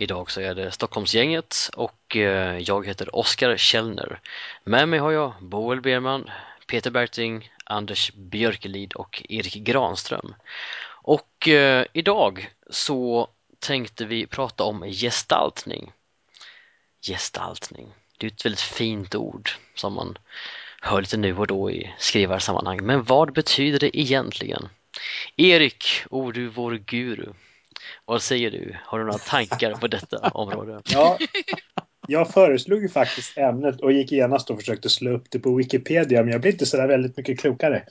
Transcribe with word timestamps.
Idag 0.00 0.30
så 0.30 0.40
är 0.40 0.54
det 0.54 0.70
Stockholmsgänget 0.70 1.70
och 1.76 2.16
eh, 2.16 2.58
jag 2.58 2.86
heter 2.86 3.16
Oskar 3.16 3.56
Källner. 3.56 4.20
Med 4.64 4.88
mig 4.88 4.98
har 4.98 5.10
jag 5.10 5.32
Boel 5.40 5.80
Berman, 5.80 6.30
Peter 6.66 6.90
Berting, 6.90 7.52
Anders 7.64 8.12
Björkelid 8.12 8.92
och 8.92 9.22
Erik 9.28 9.54
Granström. 9.54 10.34
Och 11.02 11.48
eh, 11.48 11.86
idag 11.92 12.50
så 12.70 13.28
tänkte 13.58 14.04
vi 14.04 14.26
prata 14.26 14.64
om 14.64 14.82
gestaltning. 14.82 15.92
Gestaltning, 17.06 17.88
det 18.18 18.26
är 18.26 18.30
ett 18.30 18.44
väldigt 18.44 18.60
fint 18.60 19.14
ord 19.14 19.50
som 19.74 19.92
man 19.92 20.18
hör 20.80 21.00
lite 21.00 21.16
nu 21.16 21.36
och 21.36 21.46
då 21.46 21.70
i 21.70 21.94
skrivarsammanhang. 21.98 22.86
Men 22.86 23.04
vad 23.04 23.32
betyder 23.32 23.78
det 23.78 23.98
egentligen? 23.98 24.68
Erik, 25.36 25.84
o 26.10 26.32
du 26.32 26.48
vår 26.48 26.72
guru, 26.72 27.32
vad 28.04 28.22
säger 28.22 28.50
du? 28.50 28.76
Har 28.84 28.98
du 28.98 29.04
några 29.04 29.18
tankar 29.18 29.74
på 29.74 29.86
detta 29.86 30.18
område? 30.28 30.82
Ja, 30.92 31.18
jag 32.08 32.30
föreslog 32.30 32.82
ju 32.82 32.88
faktiskt 32.88 33.38
ämnet 33.38 33.80
och 33.80 33.92
gick 33.92 34.12
genast 34.12 34.50
och 34.50 34.58
försökte 34.58 34.88
slå 34.88 35.10
upp 35.10 35.24
det 35.30 35.38
på 35.38 35.54
Wikipedia, 35.54 36.22
men 36.22 36.32
jag 36.32 36.40
blev 36.40 36.52
inte 36.52 36.66
så 36.66 36.76
där 36.76 36.88
väldigt 36.88 37.16
mycket 37.16 37.40
klokare. 37.40 37.82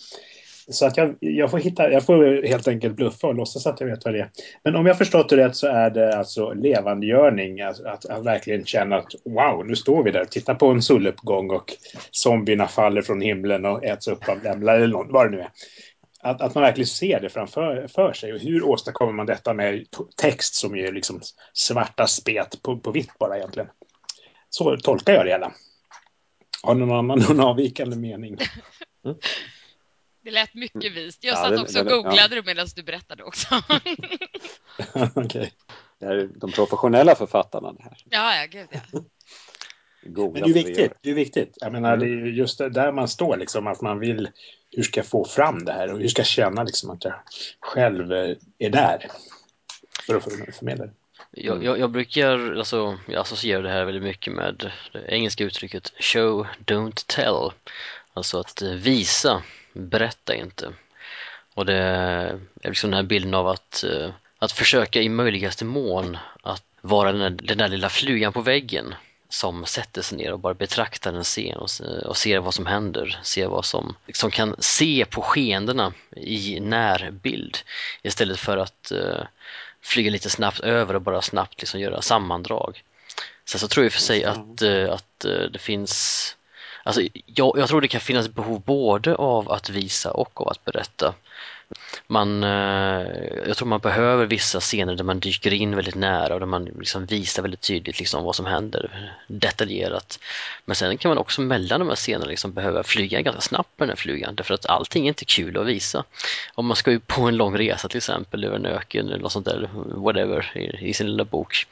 Så 0.71 0.85
att 0.85 0.97
jag, 0.97 1.15
jag, 1.19 1.51
får 1.51 1.57
hitta, 1.57 1.91
jag 1.91 2.05
får 2.05 2.47
helt 2.47 2.67
enkelt 2.67 2.95
bluffa 2.95 3.27
och 3.27 3.35
låtsas 3.35 3.67
att 3.67 3.79
jag 3.79 3.87
vet 3.87 4.05
vad 4.05 4.13
det 4.13 4.19
är. 4.19 4.29
Men 4.63 4.75
om 4.75 4.85
jag 4.85 4.97
förstått 4.97 5.29
det 5.29 5.37
rätt 5.37 5.55
så 5.55 5.67
är 5.67 5.89
det 5.89 6.17
alltså 6.17 6.53
levandegörning. 6.53 7.61
Att, 7.61 7.85
att, 7.85 8.05
att 8.05 8.25
verkligen 8.25 8.65
känna 8.65 8.95
att 8.95 9.15
wow, 9.25 9.67
nu 9.67 9.75
står 9.75 10.03
vi 10.03 10.11
där. 10.11 10.21
och 10.21 10.29
tittar 10.29 10.55
på 10.55 10.67
en 10.67 10.81
soluppgång 10.81 11.51
och 11.51 11.73
zombierna 12.11 12.67
faller 12.67 13.01
från 13.01 13.21
himlen 13.21 13.65
och 13.65 13.83
äts 13.83 14.07
upp 14.07 14.29
av 14.29 14.43
lämlar 14.43 14.75
eller 14.75 14.87
något, 14.87 15.07
vad 15.09 15.25
det 15.25 15.37
nu 15.37 15.39
är 15.39 15.49
att, 16.23 16.41
att 16.41 16.55
man 16.55 16.63
verkligen 16.63 16.87
ser 16.87 17.19
det 17.19 17.29
framför 17.29 17.87
för 17.87 18.13
sig. 18.13 18.33
Och 18.33 18.39
hur 18.39 18.63
åstadkommer 18.63 19.13
man 19.13 19.25
detta 19.25 19.53
med 19.53 19.85
text 20.15 20.55
som 20.55 20.75
är 20.75 20.91
liksom 20.91 21.21
svarta 21.53 22.07
spet 22.07 22.61
på, 22.61 22.77
på 22.79 22.91
vitt 22.91 23.17
bara 23.19 23.37
egentligen. 23.37 23.69
Så 24.49 24.77
tolkar 24.77 25.13
jag 25.13 25.25
det 25.25 25.31
hela. 25.31 25.51
Har 26.63 26.75
någon 26.75 26.97
annan 26.97 27.19
någon 27.19 27.39
avvikande 27.39 27.95
mening? 27.97 28.37
Mm. 29.05 29.17
Det 30.23 30.31
lät 30.31 30.53
mycket 30.53 30.93
vist. 30.93 31.23
Jag 31.23 31.31
Ja, 31.31 31.35
satt 31.37 31.49
det- 31.51 31.61
också 31.61 31.79
och 31.79 31.85
googlade 31.85 32.35
det 32.35 32.45
medan 32.45 32.67
du 32.75 32.83
berättade 32.83 33.23
också. 33.23 33.47
Okej. 35.15 35.53
Det 35.99 36.05
är 36.05 36.29
de 36.35 36.51
professionella 36.51 37.15
författarna 37.15 37.73
det 37.73 37.83
här. 37.83 37.97
ja, 38.09 38.35
ja, 38.35 38.45
gud 38.45 38.67
ja. 38.71 38.79
Googla 40.01 40.41
Men 40.41 40.53
det 40.53 40.59
är 40.59 40.63
viktigt. 40.63 40.93
Det 41.01 41.09
är 41.09 41.13
viktigt. 41.13 41.57
Jag 41.61 41.71
menar, 41.71 41.93
Mm. 41.93 41.99
det 41.99 42.05
är 42.13 42.25
ju 42.25 42.35
just 42.35 42.57
det 42.57 42.69
där 42.69 42.91
man 42.91 43.07
står 43.07 43.37
liksom, 43.37 43.67
att 43.67 43.81
man 43.81 43.99
vill 43.99 44.29
hur 44.71 44.83
ska 44.83 44.99
jag 44.99 45.07
få 45.07 45.25
fram 45.25 45.65
det 45.65 45.71
här 45.71 45.93
och 45.93 45.99
hur 45.99 46.07
ska 46.07 46.19
jag 46.19 46.27
känna 46.27 46.63
liksom 46.63 46.89
att 46.89 47.03
jag 47.03 47.13
själv 47.59 48.13
eh, 48.13 48.35
är 48.59 48.69
där 48.69 49.07
för 50.07 50.15
att 50.15 50.23
för- 50.23 50.51
förmedla 50.51 50.85
det. 50.85 50.91
Jag, 51.31 51.63
jag, 51.63 51.79
jag 51.79 51.91
brukar, 51.91 52.55
alltså, 52.57 52.97
jag 53.07 53.21
associerar 53.21 53.63
det 53.63 53.69
här 53.69 53.85
väldigt 53.85 54.03
mycket 54.03 54.33
med 54.33 54.71
det 54.91 55.05
engelska 55.07 55.43
uttrycket 55.43 55.93
show, 55.99 56.47
don't 56.65 57.03
tell. 57.07 57.51
Alltså 58.13 58.39
att 58.39 58.61
eh, 58.61 58.69
visa, 58.71 59.43
berätta 59.73 60.35
inte. 60.35 60.73
Och 61.53 61.65
det 61.65 61.73
är 61.75 62.39
liksom 62.63 62.89
den 62.91 62.97
här 62.97 63.03
bilden 63.07 63.33
av 63.33 63.47
att, 63.47 63.83
eh, 63.83 64.09
att 64.39 64.51
försöka 64.51 65.01
i 65.01 65.09
möjligaste 65.09 65.65
mån 65.65 66.17
att 66.43 66.63
vara 66.81 67.11
den 67.11 67.21
där, 67.21 67.47
den 67.47 67.57
där 67.57 67.67
lilla 67.67 67.89
flugan 67.89 68.33
på 68.33 68.41
väggen 68.41 68.95
som 69.29 69.65
sätter 69.65 70.01
sig 70.01 70.17
ner 70.17 70.33
och 70.33 70.39
bara 70.39 70.53
betraktar 70.53 71.13
en 71.13 71.23
scen 71.23 71.57
och, 71.57 71.69
och 72.05 72.17
ser 72.17 72.39
vad 72.39 72.53
som 72.53 72.65
händer, 72.65 73.19
ser 73.23 73.47
vad 73.47 73.65
som, 73.65 73.95
som 74.13 74.31
kan 74.31 74.55
se 74.59 75.05
på 75.05 75.21
skeendena 75.21 75.93
i 76.15 76.59
närbild 76.59 77.57
istället 78.01 78.39
för 78.39 78.57
att 78.57 78.91
eh, 78.91 79.23
flyga 79.81 80.11
lite 80.11 80.29
snabbt 80.29 80.59
över 80.59 80.93
och 80.93 81.01
bara 81.01 81.21
snabbt 81.21 81.59
liksom 81.61 81.79
göra 81.79 82.01
sammandrag. 82.01 82.83
Sen 83.45 83.59
så 83.59 83.67
tror 83.67 83.85
jag 83.85 83.93
för 83.93 84.01
sig 84.01 84.23
att, 84.23 84.61
eh, 84.61 84.93
att 84.93 85.25
eh, 85.25 85.51
det 85.51 85.59
finns 85.59 86.35
Alltså, 86.83 87.01
jag, 87.25 87.57
jag 87.57 87.67
tror 87.69 87.81
det 87.81 87.87
kan 87.87 88.01
finnas 88.01 88.29
behov 88.29 88.61
både 88.65 89.15
av 89.15 89.51
att 89.51 89.69
visa 89.69 90.11
och 90.11 90.41
av 90.41 90.47
att 90.49 90.65
berätta. 90.65 91.13
Man, 92.07 92.43
eh, 92.43 93.07
jag 93.47 93.57
tror 93.57 93.67
man 93.67 93.79
behöver 93.79 94.25
vissa 94.25 94.59
scener 94.59 94.95
där 94.95 95.03
man 95.03 95.19
dyker 95.19 95.53
in 95.53 95.75
väldigt 95.75 95.95
nära 95.95 96.33
och 96.33 96.39
där 96.39 96.47
man 96.47 96.65
liksom 96.65 97.05
visar 97.05 97.41
väldigt 97.41 97.61
tydligt 97.61 97.99
liksom 97.99 98.23
vad 98.23 98.35
som 98.35 98.45
händer 98.45 99.13
detaljerat. 99.27 100.19
Men 100.65 100.75
sen 100.75 100.97
kan 100.97 101.09
man 101.09 101.17
också 101.17 101.41
mellan 101.41 101.79
de 101.79 101.89
här 101.89 101.95
scenerna 101.95 102.25
liksom 102.25 102.53
behöva 102.53 102.83
flyga 102.83 103.21
ganska 103.21 103.41
snabbt 103.41 103.79
med 103.79 103.87
den 103.87 103.89
här 103.89 103.95
flugan 103.95 104.35
därför 104.35 104.53
att 104.53 104.65
allting 104.65 105.03
är 105.03 105.07
inte 105.07 105.25
kul 105.25 105.57
att 105.57 105.67
visa. 105.67 106.03
Om 106.53 106.65
man 106.65 106.75
ska 106.75 106.91
ju 106.91 106.99
på 106.99 107.21
en 107.21 107.37
lång 107.37 107.57
resa 107.57 107.87
till 107.87 107.97
exempel 107.97 108.43
över 108.43 108.55
en 108.55 108.65
öken 108.65 109.07
eller 109.07 109.19
något 109.19 109.31
sånt 109.31 109.45
där, 109.45 109.69
whatever, 109.73 110.51
i, 110.57 110.89
i 110.89 110.93
sin 110.93 111.07
lilla 111.07 111.25
bok 111.25 111.65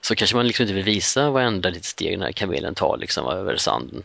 så 0.00 0.14
kanske 0.14 0.36
man 0.36 0.46
liksom 0.46 0.62
inte 0.62 0.74
vill 0.74 0.84
visa 0.84 1.30
varenda 1.30 1.68
litet 1.68 1.84
steg 1.84 2.12
den 2.12 2.22
här 2.22 2.32
kamelen 2.32 2.74
tar 2.74 2.96
liksom 2.96 3.26
över 3.26 3.56
sanden. 3.56 4.02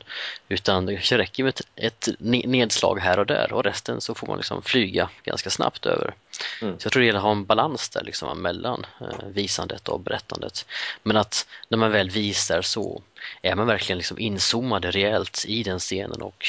Utan 0.49 0.85
det 0.85 0.93
kanske 0.93 1.17
räcker 1.17 1.43
med 1.43 1.49
ett, 1.49 1.61
ett 1.75 2.09
nedslag 2.19 2.99
här 2.99 3.19
och 3.19 3.25
där 3.25 3.53
och 3.53 3.63
resten 3.63 4.01
så 4.01 4.15
får 4.15 4.27
man 4.27 4.37
liksom 4.37 4.61
flyga 4.61 5.09
ganska 5.23 5.49
snabbt 5.49 5.85
över. 5.85 6.13
Mm. 6.61 6.79
Så 6.79 6.85
jag 6.85 6.93
tror 6.93 7.01
det 7.01 7.05
gäller 7.05 7.19
att 7.19 7.23
ha 7.23 7.31
en 7.31 7.45
balans 7.45 7.89
där 7.89 8.03
liksom 8.03 8.41
mellan 8.41 8.85
eh, 9.01 9.27
visandet 9.27 9.87
och 9.87 9.99
berättandet. 9.99 10.65
Men 11.03 11.17
att 11.17 11.47
när 11.69 11.77
man 11.77 11.91
väl 11.91 12.09
visar 12.09 12.61
så 12.61 13.01
är 13.41 13.55
man 13.55 13.67
verkligen 13.67 13.97
liksom 13.97 14.19
inzoomad 14.19 14.85
rejält 14.85 15.45
i 15.47 15.63
den 15.63 15.79
scenen 15.79 16.21
och 16.21 16.45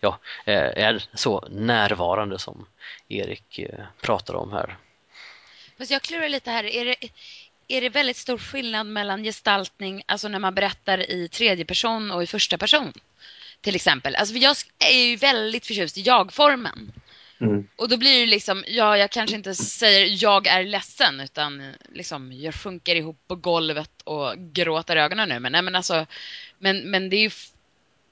ja, 0.00 0.18
eh, 0.44 0.84
är 0.84 1.04
så 1.14 1.48
närvarande 1.50 2.38
som 2.38 2.66
Erik 3.08 3.58
eh, 3.58 3.84
pratar 4.00 4.34
om 4.34 4.52
här. 4.52 4.76
Fast 5.78 5.90
jag 5.90 6.02
klurar 6.02 6.28
lite 6.28 6.50
här. 6.50 6.64
Är 6.64 6.84
det, 6.84 6.96
är 7.68 7.80
det 7.80 7.88
väldigt 7.88 8.16
stor 8.16 8.38
skillnad 8.38 8.86
mellan 8.86 9.24
gestaltning, 9.24 10.02
alltså 10.06 10.28
när 10.28 10.38
man 10.38 10.54
berättar 10.54 11.10
i 11.10 11.28
tredje 11.28 11.64
person 11.64 12.10
och 12.10 12.22
i 12.22 12.26
första 12.26 12.58
person? 12.58 12.92
Till 13.60 13.74
exempel. 13.74 14.14
Alltså 14.14 14.34
jag 14.34 14.56
är 14.78 14.98
ju 14.98 15.16
väldigt 15.16 15.66
förtjust 15.66 15.98
i 15.98 16.00
jag-formen. 16.00 16.92
Mm. 17.44 17.68
Och 17.76 17.88
då 17.88 17.96
blir 17.96 18.20
det 18.20 18.26
liksom, 18.26 18.64
ja, 18.66 18.96
jag 18.98 19.10
kanske 19.10 19.36
inte 19.36 19.54
säger 19.54 20.22
jag 20.24 20.46
är 20.46 20.64
ledsen 20.64 21.20
utan 21.20 21.72
liksom 21.92 22.32
jag 22.32 22.54
sjunker 22.54 22.96
ihop 22.96 23.18
på 23.26 23.34
golvet 23.34 24.02
och 24.04 24.38
gråter 24.38 24.96
ögonen 24.96 25.28
nu. 25.28 25.40
Men, 25.40 25.52
nej, 25.52 25.62
men 25.62 25.74
alltså, 25.74 26.06
men, 26.58 26.90
men 26.90 27.10
det 27.10 27.16
är 27.16 27.22
ju, 27.22 27.30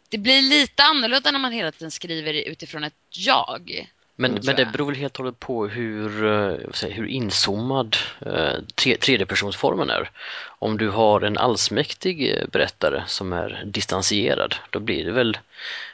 det 0.08 0.18
blir 0.18 0.42
lite 0.42 0.82
annorlunda 0.82 1.30
när 1.30 1.38
man 1.38 1.52
hela 1.52 1.72
tiden 1.72 1.90
skriver 1.90 2.34
utifrån 2.34 2.84
ett 2.84 2.94
jag. 3.10 3.90
Men, 4.16 4.38
men 4.44 4.56
det 4.56 4.72
beror 4.72 4.86
väl 4.86 4.96
helt 4.96 5.18
och 5.18 5.24
hållet 5.24 5.40
på 5.40 5.66
hur, 5.66 6.24
eh, 6.24 6.56
säger, 6.72 6.94
hur 6.94 7.06
inzoomad 7.06 7.96
eh, 8.26 8.54
tre, 8.74 8.96
tredjepersonsformen 8.96 9.90
är. 9.90 10.10
Om 10.58 10.78
du 10.78 10.88
har 10.88 11.20
en 11.20 11.38
allsmäktig 11.38 12.30
eh, 12.30 12.46
berättare 12.52 13.02
som 13.06 13.32
är 13.32 13.62
distanserad, 13.66 14.54
då 14.70 14.80
blir 14.80 15.04
det 15.04 15.12
väl 15.12 15.38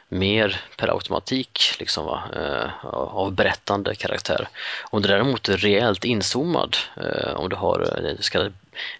mer 0.09 0.61
per 0.77 0.87
automatik 0.87 1.61
liksom, 1.79 2.05
va, 2.05 2.23
eh, 2.35 2.85
av 2.93 3.31
berättande 3.31 3.95
karaktär. 3.95 4.47
Om 4.83 5.01
du 5.01 5.07
däremot 5.07 5.49
är 5.49 5.57
rejält 5.57 6.05
inzoomad, 6.05 6.77
eh, 6.97 7.33
om 7.33 7.49
du 7.49 7.55
har 7.55 7.79
det 7.79 8.23
så 8.23 8.31
kallade 8.31 8.51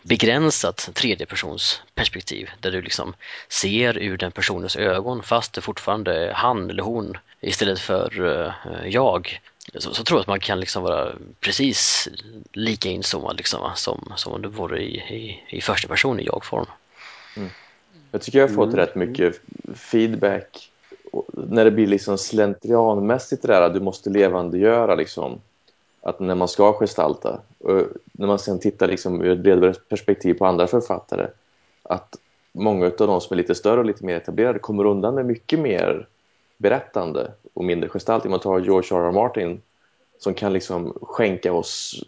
begränsat 0.04 0.90
tredjepersonsperspektiv 0.94 2.50
där 2.60 2.72
du 2.72 2.82
liksom 2.82 3.14
ser 3.50 3.98
ur 3.98 4.18
den 4.18 4.32
personens 4.32 4.76
ögon 4.76 5.24
fast 5.24 5.54
det 5.54 5.62
fortfarande 5.62 6.30
är 6.30 6.34
han 6.34 6.70
eller 6.70 6.84
hon 6.84 7.18
istället 7.42 7.80
för 7.80 8.38
eh, 8.38 8.88
jag 8.88 9.42
så, 9.78 9.94
så 9.94 10.04
tror 10.04 10.18
jag 10.18 10.22
att 10.22 10.28
man 10.28 10.40
kan 10.40 10.60
liksom 10.60 10.84
vara 10.84 11.12
precis 11.40 12.10
lika 12.54 12.90
inzoomad 12.90 13.38
liksom, 13.38 13.72
som, 13.76 14.14
som 14.16 14.34
om 14.34 14.42
du 14.42 14.50
vore 14.50 14.82
i, 14.82 14.96
i, 14.96 15.44
i 15.58 15.62
första 15.62 15.88
person 15.88 16.20
i 16.20 16.26
jag-form. 16.26 16.66
Jag 18.12 18.22
tycker 18.22 18.40
jag 18.40 18.48
har 18.48 18.56
fått 18.56 18.74
Mm. 18.74 18.76
rätt 18.76 18.96
mycket 18.96 19.42
feedback 19.76 20.72
när 21.34 21.66
det 21.66 21.72
blir 21.72 21.88
liksom 21.88 22.18
slentrianmässigt 22.18 23.42
det 23.42 23.48
där 23.48 23.62
att 23.62 23.74
du 23.74 23.80
måste 23.80 24.10
levandegöra 24.10 24.96
liksom 24.96 25.42
att 26.10 26.20
när 26.20 26.36
man 26.36 26.48
ska 26.48 26.74
gestalta 26.74 27.42
och 27.60 27.84
när 28.12 28.28
man 28.28 28.40
sen 28.40 28.60
tittar 28.60 28.88
liksom 28.88 29.22
ur 29.22 29.32
ett 29.32 29.40
bredare 29.40 29.74
perspektiv 29.74 30.34
på 30.34 30.46
andra 30.46 30.68
författare 30.68 31.28
att 31.84 32.16
många 32.52 32.86
av 32.86 32.92
de 32.98 33.22
som 33.22 33.34
är 33.34 33.36
lite 33.36 33.56
större 33.56 33.80
och 33.80 33.86
lite 33.86 34.06
mer 34.06 34.16
etablerade 34.16 34.60
kommer 34.60 34.86
undan 34.86 35.16
med 35.16 35.26
mycket 35.26 35.60
mer 35.60 36.08
berättande 36.58 37.32
och 37.54 37.64
mindre 37.66 37.90
gestaltning. 37.90 38.32
Man 38.32 38.40
tar 38.40 38.60
George 38.60 38.98
R. 38.98 39.08
R. 39.08 39.12
Martin 39.12 39.62
som 40.20 40.34
kan 40.34 40.54
liksom 40.54 40.98
skänka 41.02 41.54
oss 41.54 42.04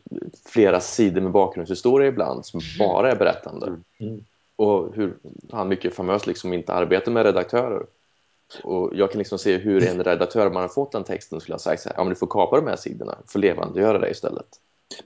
flera 0.46 0.80
sidor 0.80 1.22
med 1.22 1.32
bakgrundshistoria 1.32 2.08
ibland 2.08 2.46
som 2.46 2.62
bara 2.80 3.12
är 3.12 3.16
berättande. 3.16 3.68
Mm. 4.00 4.24
och 4.56 4.96
hur 4.96 5.14
han 5.52 5.68
mycket 5.68 5.96
famöst 5.96 6.28
liksom 6.28 6.54
inte 6.54 6.74
arbetar 6.74 7.12
med 7.12 7.26
redaktörer. 7.26 7.86
Och 8.64 8.92
jag 8.96 9.12
kan 9.12 9.20
liksom 9.20 9.40
se 9.40 9.58
hur 9.58 9.88
en 9.88 10.04
redaktör, 10.04 10.48
om 10.48 10.54
man 10.54 10.62
har 10.62 10.70
fått 10.70 10.92
den 10.92 11.04
texten, 11.04 11.42
skulle 11.42 11.54
ha 11.54 11.60
sagt 11.60 11.82
så 11.82 11.90
här, 11.90 11.96
ja 11.98 12.04
men 12.04 12.10
du 12.10 12.16
får 12.16 12.28
kapa 12.28 12.56
de 12.56 12.68
här 12.68 12.76
sidorna, 12.76 13.18
får 13.28 13.40
levandegöra 13.40 14.00
det 14.00 14.10
istället. 14.10 14.48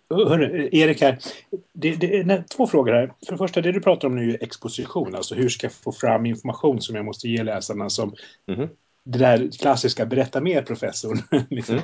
Hörru, 0.10 0.70
Erik 0.72 1.02
här. 1.02 1.18
Det, 1.74 1.96
det 1.96 2.20
är 2.20 2.44
två 2.56 2.68
frågor 2.68 2.92
här. 2.94 3.14
För 3.26 3.32
det 3.32 3.38
första, 3.38 3.62
det 3.62 3.72
du 3.72 3.82
pratar 3.82 4.08
om 4.08 4.16
nu 4.16 4.30
är 4.32 4.44
exposition. 4.44 5.16
Alltså 5.16 5.36
hur 5.36 5.50
ska 5.50 5.66
jag 5.66 5.74
få 5.74 5.92
fram 5.92 6.26
information 6.26 6.82
som 6.82 6.96
jag 6.96 7.06
måste 7.06 7.28
ge 7.28 7.44
läsarna 7.44 7.90
som 7.90 8.14
Mhm. 8.48 8.70
det 9.06 9.20
där 9.20 9.50
klassiska 9.60 10.06
berätta 10.06 10.42
mer 10.42 10.62
professorn. 10.62 11.18
liksom, 11.50 11.80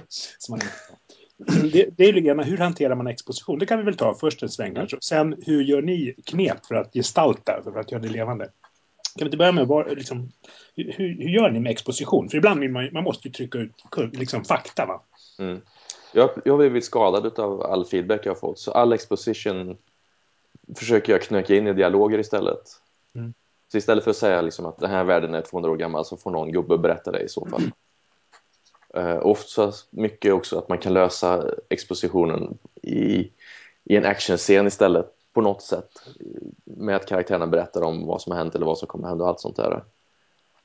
Mm. 1.49 1.69
det, 1.71 1.89
det 1.97 2.03
är 2.03 2.13
lite 2.13 2.27
grann, 2.27 2.39
hur 2.43 2.57
hanterar 2.57 2.95
man 2.95 3.07
exposition? 3.07 3.59
Det 3.59 3.65
kan 3.65 3.77
vi 3.77 3.83
väl 3.85 3.97
ta 3.97 4.15
först 4.15 4.43
en 4.43 4.49
sväng 4.49 4.75
kanske. 4.75 4.97
Sen, 5.01 5.35
hur 5.45 5.63
gör 5.63 5.81
ni 5.81 6.15
knep 6.25 6.65
för 6.65 6.75
att 6.75 6.93
gestalta, 6.93 7.61
för 7.63 7.79
att 7.79 7.91
göra 7.91 8.01
det 8.01 8.09
levande? 8.09 8.49
Kan 9.15 9.25
vi 9.25 9.27
inte 9.27 9.37
börja 9.37 9.51
med, 9.51 9.67
var, 9.67 9.95
liksom, 9.95 10.31
hur, 10.75 10.91
hur 10.97 11.29
gör 11.29 11.49
ni 11.49 11.59
med 11.59 11.71
exposition? 11.71 12.29
För 12.29 12.37
ibland 12.37 12.59
vill 12.59 12.71
man, 12.71 12.89
man 12.93 13.03
måste 13.03 13.27
ju 13.27 13.33
trycka 13.33 13.57
ut 13.57 13.71
liksom, 14.13 14.43
fakta. 14.43 14.85
Va? 14.85 15.01
Mm. 15.39 15.61
Jag, 16.13 16.29
jag 16.45 16.53
har 16.53 16.57
blivit 16.57 16.85
skadad 16.85 17.39
av 17.39 17.61
all 17.61 17.85
feedback 17.85 18.25
jag 18.25 18.31
har 18.31 18.39
fått, 18.39 18.59
så 18.59 18.71
all 18.71 18.93
exposition 18.93 19.77
försöker 20.75 21.13
jag 21.13 21.21
knöka 21.21 21.55
in 21.55 21.67
i 21.67 21.73
dialoger 21.73 22.19
istället. 22.19 22.61
Mm. 23.15 23.33
Så 23.71 23.77
istället 23.77 24.03
för 24.03 24.11
att 24.11 24.17
säga 24.17 24.41
liksom 24.41 24.65
att 24.65 24.79
den 24.79 24.89
här 24.89 25.03
världen 25.03 25.33
är 25.33 25.41
200 25.41 25.71
år 25.71 25.77
gammal 25.77 26.05
så 26.05 26.17
får 26.17 26.31
någon 26.31 26.51
gubbe 26.51 26.77
berätta 26.77 27.11
det 27.11 27.19
i 27.19 27.29
så 27.29 27.45
fall. 27.45 27.71
Uh, 28.97 29.25
ofta 29.25 29.71
mycket 29.89 30.33
också 30.33 30.57
att 30.57 30.69
man 30.69 30.77
kan 30.77 30.93
lösa 30.93 31.45
expositionen 31.69 32.57
i, 32.81 33.31
i 33.83 33.95
en 33.95 34.05
actionscen 34.05 34.67
istället 34.67 35.13
på 35.33 35.41
något 35.41 35.61
sätt. 35.61 35.89
Med 36.63 36.95
att 36.95 37.05
karaktärerna 37.05 37.47
berättar 37.47 37.81
om 37.81 38.05
vad 38.05 38.21
som 38.21 38.31
har 38.31 38.39
hänt 38.39 38.55
eller 38.55 38.65
vad 38.65 38.77
som 38.77 38.87
kommer 38.87 39.07
hända 39.07 39.23
och 39.23 39.29
allt 39.29 39.39
sånt 39.39 39.55
där. 39.55 39.83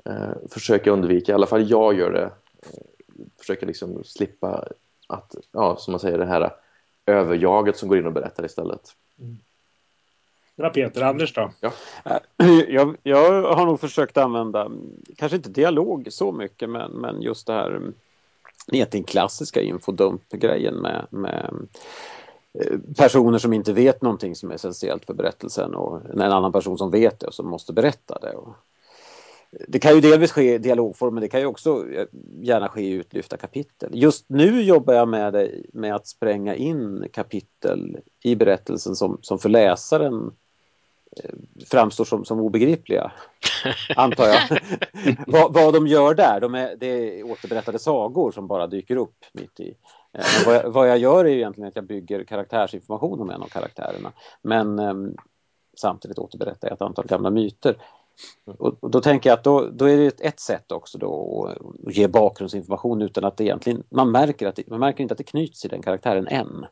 Uh, 0.08 0.48
försöka 0.50 0.90
undvika, 0.90 1.32
i 1.32 1.34
alla 1.34 1.46
fall 1.46 1.70
jag 1.70 1.94
gör 1.94 2.12
det, 2.12 2.24
uh, 2.24 3.26
försöka 3.38 3.66
liksom 3.66 4.04
slippa 4.04 4.68
att, 5.08 5.34
ja, 5.52 5.76
som 5.76 5.92
man 5.92 6.00
säger, 6.00 6.18
det 6.18 6.26
här 6.26 6.50
överjaget 7.06 7.76
som 7.76 7.88
går 7.88 7.98
in 7.98 8.06
och 8.06 8.12
berättar 8.12 8.44
istället. 8.44 8.80
Det 10.56 10.62
var 10.62 10.70
Peter. 10.70 11.02
Anders 11.02 11.34
då? 11.34 11.50
Jag, 12.68 12.96
jag 13.02 13.42
har 13.54 13.66
nog 13.66 13.80
försökt 13.80 14.16
använda, 14.16 14.70
kanske 15.16 15.36
inte 15.36 15.48
dialog 15.48 16.08
så 16.10 16.32
mycket, 16.32 16.70
men, 16.70 16.90
men 16.90 17.22
just 17.22 17.46
det 17.46 17.52
här 17.52 17.82
egentligen 18.72 19.04
klassiska 19.04 19.60
infodump-grejen 19.60 20.74
med, 20.74 21.06
med 21.10 21.44
eh, 21.44 21.58
personer 22.96 23.38
som 23.38 23.52
inte 23.52 23.72
vet 23.72 24.02
någonting 24.02 24.34
som 24.36 24.50
är 24.50 24.54
essentiellt 24.54 25.04
för 25.04 25.14
berättelsen 25.14 25.74
och 25.74 26.00
en 26.10 26.20
annan 26.20 26.52
person 26.52 26.78
som 26.78 26.90
vet 26.90 27.20
det 27.20 27.26
och 27.26 27.34
som 27.34 27.48
måste 27.48 27.72
berätta 27.72 28.18
det. 28.18 28.34
Det 29.68 29.78
kan 29.78 29.94
ju 29.94 30.00
delvis 30.00 30.32
ske 30.32 30.54
i 30.54 30.58
dialogform 30.58 31.14
men 31.14 31.20
det 31.20 31.28
kan 31.28 31.40
ju 31.40 31.46
också 31.46 31.92
eh, 31.92 32.06
gärna 32.40 32.68
ske 32.68 32.80
i 32.80 32.90
utlyfta 32.90 33.36
kapitel. 33.36 33.90
Just 33.92 34.24
nu 34.28 34.62
jobbar 34.62 34.94
jag 34.94 35.08
med, 35.08 35.32
det, 35.32 35.50
med 35.72 35.94
att 35.94 36.06
spränga 36.06 36.54
in 36.54 37.08
kapitel 37.12 37.98
i 38.22 38.36
berättelsen 38.36 38.96
som, 38.96 39.18
som 39.22 39.38
för 39.38 39.48
läsaren 39.48 40.32
eh, 41.16 41.30
framstår 41.70 42.04
som, 42.04 42.24
som 42.24 42.40
obegripliga, 42.40 43.12
antar 43.96 44.26
jag. 44.26 44.40
vad, 45.26 45.54
vad 45.54 45.74
de 45.74 45.86
gör 45.86 46.14
där, 46.14 46.40
de 46.40 46.54
är, 46.54 46.76
det 46.76 46.86
är 46.86 47.30
återberättade 47.30 47.78
sagor 47.78 48.32
som 48.32 48.46
bara 48.46 48.66
dyker 48.66 48.96
upp 48.96 49.24
mitt 49.32 49.60
i. 49.60 49.74
Eh, 50.18 50.24
men 50.36 50.46
vad, 50.46 50.54
jag, 50.54 50.70
vad 50.70 50.88
jag 50.88 50.98
gör 50.98 51.24
är 51.24 51.28
ju 51.28 51.36
egentligen 51.36 51.68
att 51.68 51.76
jag 51.76 51.86
bygger 51.86 52.24
karaktärsinformation 52.24 53.20
om 53.20 53.30
en 53.30 53.42
av 53.42 53.46
karaktärerna. 53.46 54.12
Men 54.42 54.78
ehm, 54.78 55.14
samtidigt 55.76 56.18
återberättar 56.18 56.68
jag 56.68 56.74
ett 56.74 56.82
antal 56.82 57.06
gamla 57.06 57.30
myter. 57.30 57.76
Och, 58.44 58.76
och 58.80 58.90
då 58.90 59.00
tänker 59.00 59.30
jag 59.30 59.36
att 59.36 59.44
då, 59.44 59.68
då 59.72 59.84
är 59.84 59.96
det 59.96 60.06
ett, 60.06 60.20
ett 60.20 60.40
sätt 60.40 60.72
också 60.72 60.98
då 60.98 61.44
att, 61.86 61.96
ge 61.96 62.08
bakgrundsinformation 62.08 63.02
utan 63.02 63.24
att 63.24 63.36
det 63.36 63.44
egentligen, 63.44 63.82
man 63.90 64.10
märker, 64.10 64.46
att 64.46 64.56
det, 64.56 64.68
man 64.68 64.80
märker 64.80 65.02
inte 65.02 65.12
att 65.12 65.18
det 65.18 65.24
knyts 65.24 65.64
i 65.64 65.68
den 65.68 65.82
karaktären 65.82 66.26
än. 66.26 66.66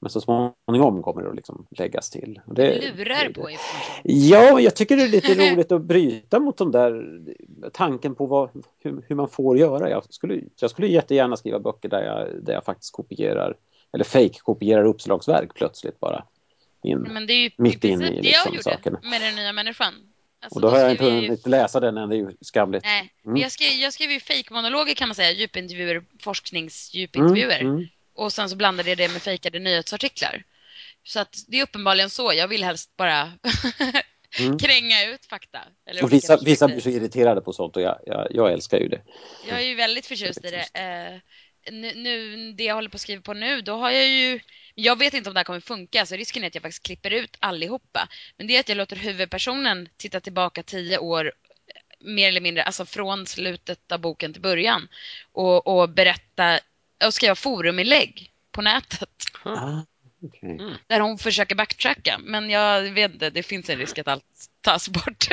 Men 0.00 0.10
så 0.10 0.20
småningom 0.20 1.02
kommer 1.02 1.22
det 1.22 1.28
att 1.28 1.36
liksom 1.36 1.66
läggas 1.70 2.10
till. 2.10 2.40
Och 2.46 2.54
det, 2.54 2.92
Lurar 2.96 3.28
det- 3.28 3.34
på 3.40 3.50
information. 3.50 4.02
Ja, 4.04 4.60
jag 4.60 4.76
tycker 4.76 4.96
det 4.96 5.02
är 5.02 5.08
lite 5.08 5.34
roligt 5.52 5.72
att 5.72 5.82
bryta 5.82 6.40
mot 6.40 6.58
de 6.58 6.72
där 6.72 7.20
tanken 7.72 8.14
på 8.14 8.26
vad, 8.26 8.50
hur, 8.82 9.04
hur 9.08 9.16
man 9.16 9.28
får 9.28 9.58
göra. 9.58 9.90
Jag 9.90 10.12
skulle, 10.14 10.40
jag 10.60 10.70
skulle 10.70 10.86
jättegärna 10.88 11.36
skriva 11.36 11.58
böcker 11.58 11.88
där 11.88 12.02
jag, 12.04 12.44
där 12.44 12.52
jag 12.52 12.64
faktiskt 12.64 12.92
kopierar, 12.92 13.56
eller 13.92 14.04
fake-kopierar 14.04 14.84
uppslagsverk 14.84 15.54
plötsligt 15.54 16.00
bara. 16.00 16.24
In. 16.82 16.98
Men 16.98 17.26
det 17.26 17.32
är 17.32 17.42
ju 17.42 17.50
Mitt 17.56 17.84
i 17.84 17.88
det 17.88 18.04
jag 18.04 18.12
liksom 18.14 18.52
gjorde 18.52 18.62
sakerna. 18.62 19.00
med 19.02 19.20
den 19.20 19.34
nya 19.36 19.52
människan. 19.52 19.94
Alltså, 20.40 20.56
Och 20.58 20.60
då 20.62 20.68
har 20.68 20.78
jag 20.78 20.90
inte 20.90 21.04
jag 21.04 21.12
ju- 21.14 21.20
hunnit 21.20 21.46
läsa 21.46 21.80
den 21.80 21.96
än, 21.96 22.08
det 22.08 22.16
är 22.16 22.18
ju 22.18 22.30
skamligt. 22.40 22.84
Nej, 22.84 23.12
Mm. 23.24 23.36
jag 23.36 23.52
skrev, 23.52 23.68
jag 23.72 23.92
skrev 23.92 24.10
ju 24.10 24.20
fake-monologer 24.20 24.94
kan 24.94 25.08
man 25.08 25.14
säga, 25.14 25.30
djupintervjuer, 25.32 26.04
forskningsdjupintervjuer. 26.22 27.60
Mm, 27.60 27.74
mm. 27.74 27.86
Och 28.16 28.32
sen 28.32 28.50
så 28.50 28.56
blandade 28.56 28.88
jag 28.88 28.98
det 28.98 29.08
med 29.08 29.22
fejkade 29.22 29.58
nyhetsartiklar. 29.58 30.44
Så 31.04 31.20
att 31.20 31.44
det 31.48 31.58
är 31.58 31.62
uppenbarligen 31.62 32.10
så, 32.10 32.32
jag 32.32 32.48
vill 32.48 32.64
helst 32.64 32.96
bara 32.96 33.32
Mm. 34.38 34.58
kränga 34.58 35.04
ut 35.04 35.26
fakta. 35.26 35.58
Och 36.02 36.12
vissa, 36.12 36.36
vissa 36.36 36.68
blir 36.68 36.80
så 36.80 36.90
irriterade 36.90 37.40
på 37.40 37.52
sånt 37.52 37.76
och 37.76 37.82
jag, 37.82 37.98
jag, 38.06 38.26
jag 38.30 38.52
älskar 38.52 38.78
ju 38.78 38.88
det. 38.88 39.02
Jag 39.48 39.60
är 39.60 39.64
ju 39.64 39.74
väldigt 39.74 40.06
förtjust 40.06 40.44
i 40.44 40.50
det. 40.50 40.80
Eh, 40.80 41.20
nu, 41.72 41.94
nu, 41.94 42.52
det 42.52 42.64
jag 42.64 42.74
håller 42.74 42.88
på 42.88 42.96
att 42.96 43.00
skriva 43.00 43.22
på 43.22 43.32
nu, 43.32 43.60
då 43.60 43.76
har 43.76 43.90
jag 43.90 44.08
ju... 44.08 44.40
Jag 44.74 44.98
vet 44.98 45.14
inte 45.14 45.30
om 45.30 45.34
det 45.34 45.40
här 45.40 45.44
kommer 45.44 45.60
funka, 45.60 46.06
så 46.06 46.16
risken 46.16 46.42
är 46.42 46.46
att 46.46 46.54
jag 46.54 46.62
faktiskt 46.62 46.86
klipper 46.86 47.10
ut 47.10 47.36
allihopa. 47.40 48.08
Men 48.36 48.46
det 48.46 48.56
är 48.56 48.60
att 48.60 48.68
jag 48.68 48.78
låter 48.78 48.96
huvudpersonen 48.96 49.88
titta 49.96 50.20
tillbaka 50.20 50.62
tio 50.62 50.98
år, 50.98 51.26
eh, 51.26 51.32
mer 52.06 52.28
eller 52.28 52.40
mindre, 52.40 52.62
alltså 52.62 52.84
från 52.86 53.26
slutet 53.26 53.92
av 53.92 54.00
boken 54.00 54.32
till 54.32 54.42
början. 54.42 54.88
Och, 55.32 55.66
och 55.66 55.88
berätta, 55.88 56.60
och 57.04 57.14
skriva 57.14 57.34
foruminlägg 57.34 58.32
på 58.52 58.62
nätet. 58.62 59.10
Ah, 59.44 59.80
okej. 60.22 60.60
Där 60.86 61.00
hon 61.00 61.18
försöker 61.18 61.54
backtracka. 61.54 62.20
Men 62.24 62.50
jag 62.50 62.82
vet 62.92 63.12
inte, 63.12 63.30
det 63.30 63.42
finns 63.42 63.70
en 63.70 63.78
risk 63.78 63.98
att 63.98 64.08
allt 64.08 64.24
tas 64.60 64.88
bort. 64.88 65.28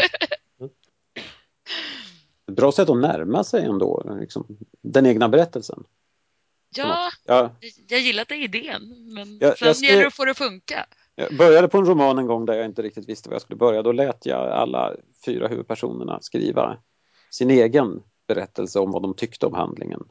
Ett 2.49 2.55
bra 2.55 2.71
sätt 2.71 2.89
att 2.89 2.97
närma 2.97 3.43
sig 3.43 3.65
ändå, 3.65 4.17
liksom, 4.21 4.57
den 4.81 5.05
egna 5.05 5.29
berättelsen. 5.29 5.83
ja, 6.75 7.09
Ja, 7.25 7.55
jag 7.87 7.99
gillar 7.99 8.25
den 8.29 8.39
idén. 8.41 9.13
Men 9.13 9.37
Jag- 9.41 9.57
sen 9.57 9.67
jag 9.67 9.75
skrev- 9.77 9.89
gäller 9.89 10.01
det 10.01 10.07
att 10.07 10.13
få 10.13 10.25
det 10.25 10.31
att 10.31 10.37
funka. 10.37 10.85
Jag 11.15 11.37
började 11.37 11.67
på 11.67 11.77
en 11.77 11.85
roman 11.85 12.17
en 12.17 12.27
gång 12.27 12.45
där 12.45 12.53
jag 12.53 12.65
inte 12.65 12.81
riktigt 12.81 13.09
visste 13.09 13.29
var 13.29 13.35
jag 13.35 13.41
skulle 13.41 13.57
börja. 13.57 13.81
Då 13.81 13.91
lät 13.91 14.25
jag 14.25 14.51
alla 14.51 14.95
fyra 15.25 15.47
huvudpersonerna 15.47 16.19
skriva 16.21 16.77
sin 17.29 17.49
egen 17.51 18.03
berättelse 18.27 18.79
om 18.79 18.91
vad 18.91 19.01
de 19.01 19.13
tyckte 19.15 19.45
om 19.45 19.53
handlingen. 19.53 20.03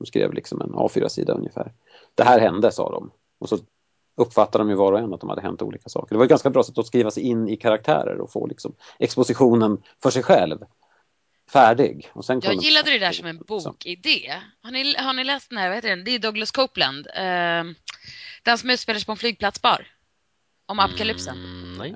De 0.00 0.06
skrev 0.06 0.32
liksom 0.32 0.60
en 0.60 0.70
A4-sida 0.70 1.32
ungefär. 1.32 1.72
Det 2.14 2.24
här 2.24 2.40
hände, 2.40 2.72
sa 2.72 2.90
de. 2.90 3.10
Och 3.38 3.48
så 3.48 3.58
uppfattade 4.16 4.64
de 4.64 4.70
ju 4.70 4.76
var 4.76 4.92
och 4.92 4.98
en 4.98 5.14
att 5.14 5.20
de 5.20 5.28
hade 5.28 5.42
hänt 5.42 5.62
olika 5.62 5.88
saker. 5.88 6.14
Det 6.14 6.18
var 6.18 6.24
ett 6.24 6.30
ganska 6.30 6.50
bra 6.50 6.62
sätt 6.62 6.78
att 6.78 6.86
skriva 6.86 7.10
sig 7.10 7.22
in 7.22 7.48
i 7.48 7.56
karaktärer 7.56 8.20
och 8.20 8.32
få 8.32 8.46
liksom 8.46 8.74
expositionen 8.98 9.82
för 10.02 10.10
sig 10.10 10.22
själv 10.22 10.58
färdig. 11.52 12.10
Och 12.12 12.24
sen 12.24 12.40
Jag 12.44 12.54
gillade 12.54 12.90
det 12.90 12.98
där 12.98 13.12
som 13.12 13.26
en 13.26 13.38
Så. 13.38 13.44
bokidé. 13.44 14.34
Har 14.62 14.70
ni, 14.70 14.94
har 14.98 15.12
ni 15.12 15.24
läst 15.24 15.48
den 15.50 15.58
här, 15.58 15.68
vad 15.68 15.76
heter 15.76 15.88
den? 15.88 16.04
Det 16.04 16.10
är 16.10 16.18
Douglas 16.18 16.50
Copeland. 16.50 17.06
Eh, 17.06 17.64
den 18.42 18.58
som 18.58 18.70
utspelar 18.70 18.98
sig 18.98 19.06
på 19.06 19.12
en 19.12 19.18
flygplatsbar. 19.18 19.86
Om 20.66 20.78
apokalypsen. 20.78 21.36
Mm, 21.38 21.78
nej. 21.78 21.94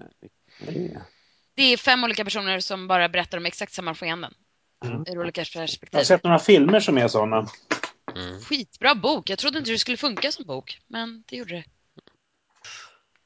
Det 1.55 1.63
är 1.63 1.77
fem 1.77 2.05
olika 2.05 2.25
personer 2.25 2.61
som 2.61 2.89
bara 2.89 3.09
berättar 3.09 3.39
om 3.39 3.47
exakt 3.47 3.73
samma 3.73 3.95
skeenden. 3.95 4.35
Mm. 4.85 5.05
Ur 5.09 5.19
olika 5.19 5.41
Jag 5.41 5.61
har 5.61 5.67
perspektiv. 5.67 5.99
sett 6.05 6.25
några 6.25 6.39
filmer 6.39 6.81
som 6.81 6.99
är 6.99 7.09
sådana. 7.09 7.47
Mm. 8.17 8.41
Skitbra 8.41 8.95
bok. 8.95 9.31
Jag 9.31 9.39
trodde 9.39 9.59
inte 9.59 9.71
det 9.71 9.79
skulle 9.79 9.97
funka 9.97 10.33
som 10.33 10.45
bok, 10.45 10.81
men 10.87 11.25
det 11.27 11.37
gjorde 11.37 11.55
det. 11.55 11.65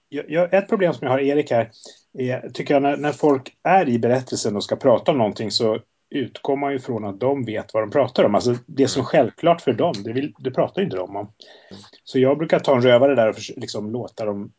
Jag, 0.09 0.30
jag, 0.30 0.54
ett 0.54 0.68
problem 0.68 0.95
som 0.95 1.07
jag 1.07 1.12
har, 1.12 1.21
Erik, 1.21 1.50
här, 1.50 1.71
är, 2.18 2.49
tycker 2.49 2.75
jag, 2.75 2.83
när, 2.83 2.97
när 2.97 3.12
folk 3.12 3.57
är 3.62 3.88
i 3.88 3.99
berättelsen 3.99 4.57
och 4.57 4.64
ska 4.64 4.76
prata 4.76 5.12
om 5.12 5.18
någonting 5.18 5.50
så 5.50 5.78
utgår 6.11 6.57
man 6.57 6.73
ju 6.73 6.78
från 6.78 7.04
att 7.04 7.21
de 7.21 7.45
vet 7.45 7.75
vad 7.75 7.83
de 7.83 7.90
pratar 7.90 8.25
om. 8.25 8.35
Alltså 8.35 8.57
det 8.66 8.88
som 8.88 9.00
är 9.00 9.07
självklart 9.07 9.61
för 9.61 9.73
dem, 9.73 9.95
det, 10.04 10.12
vill, 10.12 10.35
det 10.38 10.50
pratar 10.50 10.80
ju 10.80 10.85
inte 10.85 10.97
de 10.97 11.16
om. 11.16 11.33
Så 12.04 12.18
jag 12.18 12.38
brukar 12.38 12.59
ta 12.59 12.76
en 12.76 12.83
rövare 12.83 13.14
där 13.14 13.28
och 13.28 13.37
liksom 13.57 13.90
låta 13.90 14.25
dem 14.25 14.52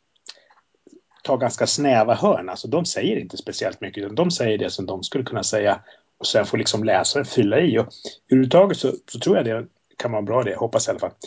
ta 1.23 1.37
ganska 1.37 1.67
snäva 1.67 2.15
hörn. 2.15 2.49
Alltså 2.49 2.67
de 2.67 2.85
säger 2.85 3.17
inte 3.17 3.37
speciellt 3.37 3.81
mycket, 3.81 4.03
utan 4.03 4.15
de 4.15 4.31
säger 4.31 4.57
det 4.57 4.69
som 4.69 4.85
de 4.85 5.03
skulle 5.03 5.23
kunna 5.23 5.43
säga 5.43 5.79
och 6.17 6.27
sen 6.27 6.45
får 6.45 6.57
liksom 6.57 6.83
läsaren 6.83 7.25
fylla 7.25 7.59
i. 7.59 7.79
Och 7.79 7.87
överhuvudtaget 8.29 8.77
så, 8.77 8.91
så 9.07 9.19
tror 9.19 9.37
jag 9.37 9.45
det 9.45 9.67
kan 9.99 10.11
vara 10.11 10.21
bra 10.21 10.43
det, 10.43 10.55
hoppas 10.55 10.87
jag 10.87 10.93
i 10.93 10.95
alla 10.95 10.99
fall. 10.99 11.17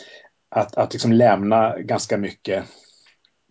Att, 0.55 0.75
att 0.75 0.93
liksom 0.93 1.11
lämna 1.11 1.79
ganska 1.79 2.17
mycket 2.17 2.65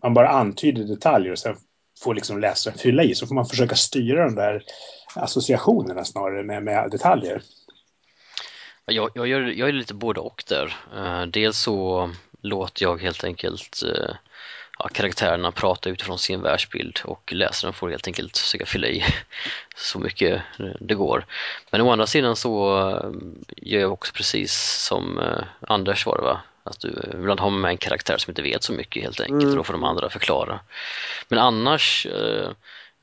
man 0.02 0.14
bara 0.14 0.28
antyder 0.28 0.84
detaljer 0.84 1.32
och 1.32 1.38
sen 1.38 1.56
får 2.02 2.14
liksom 2.14 2.40
läsaren 2.40 2.78
fylla 2.78 3.02
i. 3.02 3.14
Så 3.14 3.26
får 3.26 3.34
man 3.34 3.46
försöka 3.46 3.74
styra 3.74 4.24
de 4.24 4.34
där 4.34 4.62
associationerna 5.14 6.04
snarare 6.04 6.42
med, 6.42 6.62
med 6.62 6.90
detaljer. 6.90 7.42
Jag, 8.86 9.10
jag, 9.14 9.26
gör, 9.26 9.40
jag 9.40 9.68
är 9.68 9.72
lite 9.72 9.94
både 9.94 10.20
och 10.20 10.44
där. 10.48 10.76
Eh, 10.96 11.26
dels 11.26 11.58
så 11.58 12.10
låter 12.42 12.82
jag 12.82 13.02
helt 13.02 13.24
enkelt 13.24 13.82
eh, 13.82 14.14
ja, 14.82 14.88
karaktärerna 14.88 15.52
pratar 15.52 15.90
utifrån 15.90 16.18
sin 16.18 16.42
världsbild 16.42 17.00
och 17.04 17.32
läsaren 17.32 17.74
får 17.74 17.90
helt 17.90 18.06
enkelt 18.06 18.38
försöka 18.38 18.66
fylla 18.66 18.86
i 18.86 19.04
så 19.76 19.98
mycket 19.98 20.42
det 20.80 20.94
går. 20.94 21.26
Men 21.70 21.80
å 21.80 21.90
andra 21.92 22.06
sidan 22.06 22.36
så 22.36 22.78
eh, 22.88 23.10
gör 23.56 23.80
jag 23.80 23.92
också 23.92 24.12
precis 24.12 24.52
som 24.88 25.18
eh, 25.18 25.44
Anders 25.60 26.06
var 26.06 26.16
det 26.16 26.22
va? 26.22 26.40
Att 26.64 26.80
du 26.80 27.10
ibland 27.14 27.40
har 27.40 27.50
med 27.50 27.70
en 27.70 27.76
karaktär 27.76 28.18
som 28.18 28.30
inte 28.30 28.42
vet 28.42 28.62
så 28.62 28.72
mycket 28.72 29.02
helt 29.02 29.20
enkelt 29.20 29.42
Mm. 29.42 29.50
och 29.50 29.56
då 29.56 29.64
får 29.64 29.72
de 29.72 29.84
andra 29.84 30.10
förklara. 30.10 30.60
Men 31.28 31.38
annars 31.38 32.06
eh, 32.06 32.50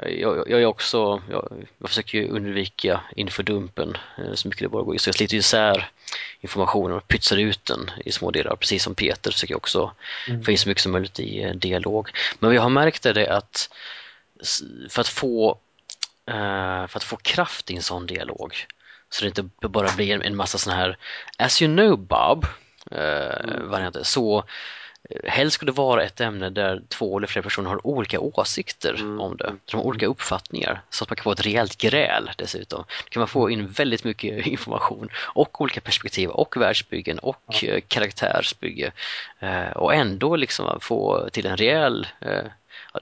jag, 0.08 0.50
jag 0.50 0.62
är 0.62 0.66
också, 0.66 1.22
jag, 1.30 1.68
jag 1.78 1.90
försöker 1.90 2.18
ju 2.18 2.28
undvika 2.30 3.02
infodumpen 3.16 3.98
eh, 4.18 4.34
så 4.34 4.48
mycket 4.48 4.62
det 4.64 4.70
bara 4.70 4.84
går. 4.84 4.98
Så 4.98 5.08
jag 5.08 5.16
sliter 5.16 5.38
isär 5.38 5.90
informationen 6.42 6.98
och 6.98 7.08
pytsar 7.08 7.38
ut 7.38 7.66
den 7.66 7.92
i 8.06 8.12
små 8.12 8.32
delar. 8.32 8.56
Precis 8.56 8.84
som 8.84 8.96
Peter 8.96 9.32
försöker 9.32 9.54
jag 9.54 9.58
också 9.58 9.92
Mm. 10.28 10.44
få 10.44 10.52
in 10.52 10.58
så 10.58 10.70
mycket 10.70 10.84
som 10.84 10.92
möjligt 10.92 11.20
i 11.20 11.44
eh, 11.44 11.52
dialog. 11.54 12.10
Men 12.40 12.48
vad 12.48 12.56
jag 12.56 12.62
har 12.62 12.70
märkt 12.70 13.06
är 13.06 13.14
det 13.14 13.28
att 13.38 13.70
för 14.90 15.02
att 15.02 15.08
få, 15.08 15.52
eh, 16.28 16.88
för 16.88 16.98
att 16.98 17.04
få 17.04 17.16
kraft 17.18 17.72
i 17.72 17.76
en 17.76 17.82
sån 17.82 18.06
dialog 18.08 18.56
så 19.10 19.22
det 19.26 19.28
inte 19.28 19.50
bara 19.68 19.92
blir 19.96 20.24
en- 20.24 20.36
massa 20.36 20.58
sån 20.58 20.74
här 20.74 20.98
As 21.38 21.62
you 21.62 21.76
know 21.76 21.98
Bob 21.98 22.46
eh, 22.92 23.60
varianter 23.62 24.04
så 24.04 24.44
helst 25.24 25.54
skulle 25.54 25.72
det 25.72 25.78
vara 25.78 26.04
ett 26.04 26.22
ämne 26.22 26.50
där 26.50 26.82
två 26.88 27.18
eller 27.18 27.28
fler 27.28 27.42
personer 27.42 27.70
har 27.70 27.88
olika 27.88 28.20
åsikter 28.20 28.96
Mm. 29.00 29.20
om 29.22 29.38
det. 29.38 29.56
De 29.66 29.78
har 29.78 29.84
olika 29.84 30.08
uppfattningar 30.08 30.82
så 30.90 31.04
att 31.04 31.10
man 31.10 31.16
kan 31.16 31.24
få 31.24 31.32
ett 31.32 31.46
rejält 31.46 31.78
gräl 31.78 32.32
dessutom. 32.38 32.84
Då 33.04 33.10
kan 33.10 33.20
man 33.20 33.28
få 33.28 33.50
in 33.50 33.68
väldigt 33.68 34.04
mycket 34.04 34.48
information 34.48 35.10
och 35.16 35.62
olika 35.62 35.82
perspektiv 35.82 36.30
och 36.30 36.58
världsbyggen 36.58 37.20
och 37.20 37.64
eh, 37.64 37.82
karaktärsbygge 37.88 38.92
eh, 39.40 39.70
och 39.70 39.94
ändå 39.94 40.36
liksom 40.36 40.80
få 40.82 41.30
till 41.32 41.46
en 41.46 41.58
rejäl 41.58 42.08
eh, 42.22 42.44
ja, 42.94 43.00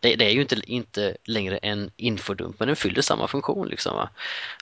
det, 0.00 0.16
det 0.16 0.24
är 0.24 0.30
ju 0.30 0.40
inte, 0.40 0.56
inte 0.66 1.16
längre 1.24 1.56
en 1.56 1.90
infodump 1.96 2.58
men 2.58 2.66
den 2.68 2.76
fyller 2.76 3.02
samma 3.02 3.28
funktion 3.28 3.68
liksom. 3.68 3.96
Va? 3.96 4.08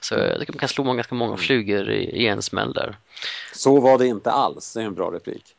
Så 0.01 0.15
tycker 0.15 0.53
man 0.53 0.59
kan 0.59 0.69
slå 0.69 0.83
många, 0.83 0.95
ganska 0.95 1.15
många 1.15 1.37
flugor 1.37 1.89
i, 1.89 2.03
i 2.03 2.27
en 2.27 2.41
smäll 2.41 2.73
där. 2.73 2.97
Så 3.53 3.79
var 3.79 3.97
det 3.97 4.07
inte 4.07 4.31
alls, 4.31 4.73
det 4.73 4.81
är 4.81 4.85
en 4.85 4.95
bra 4.95 5.11
replik. 5.11 5.55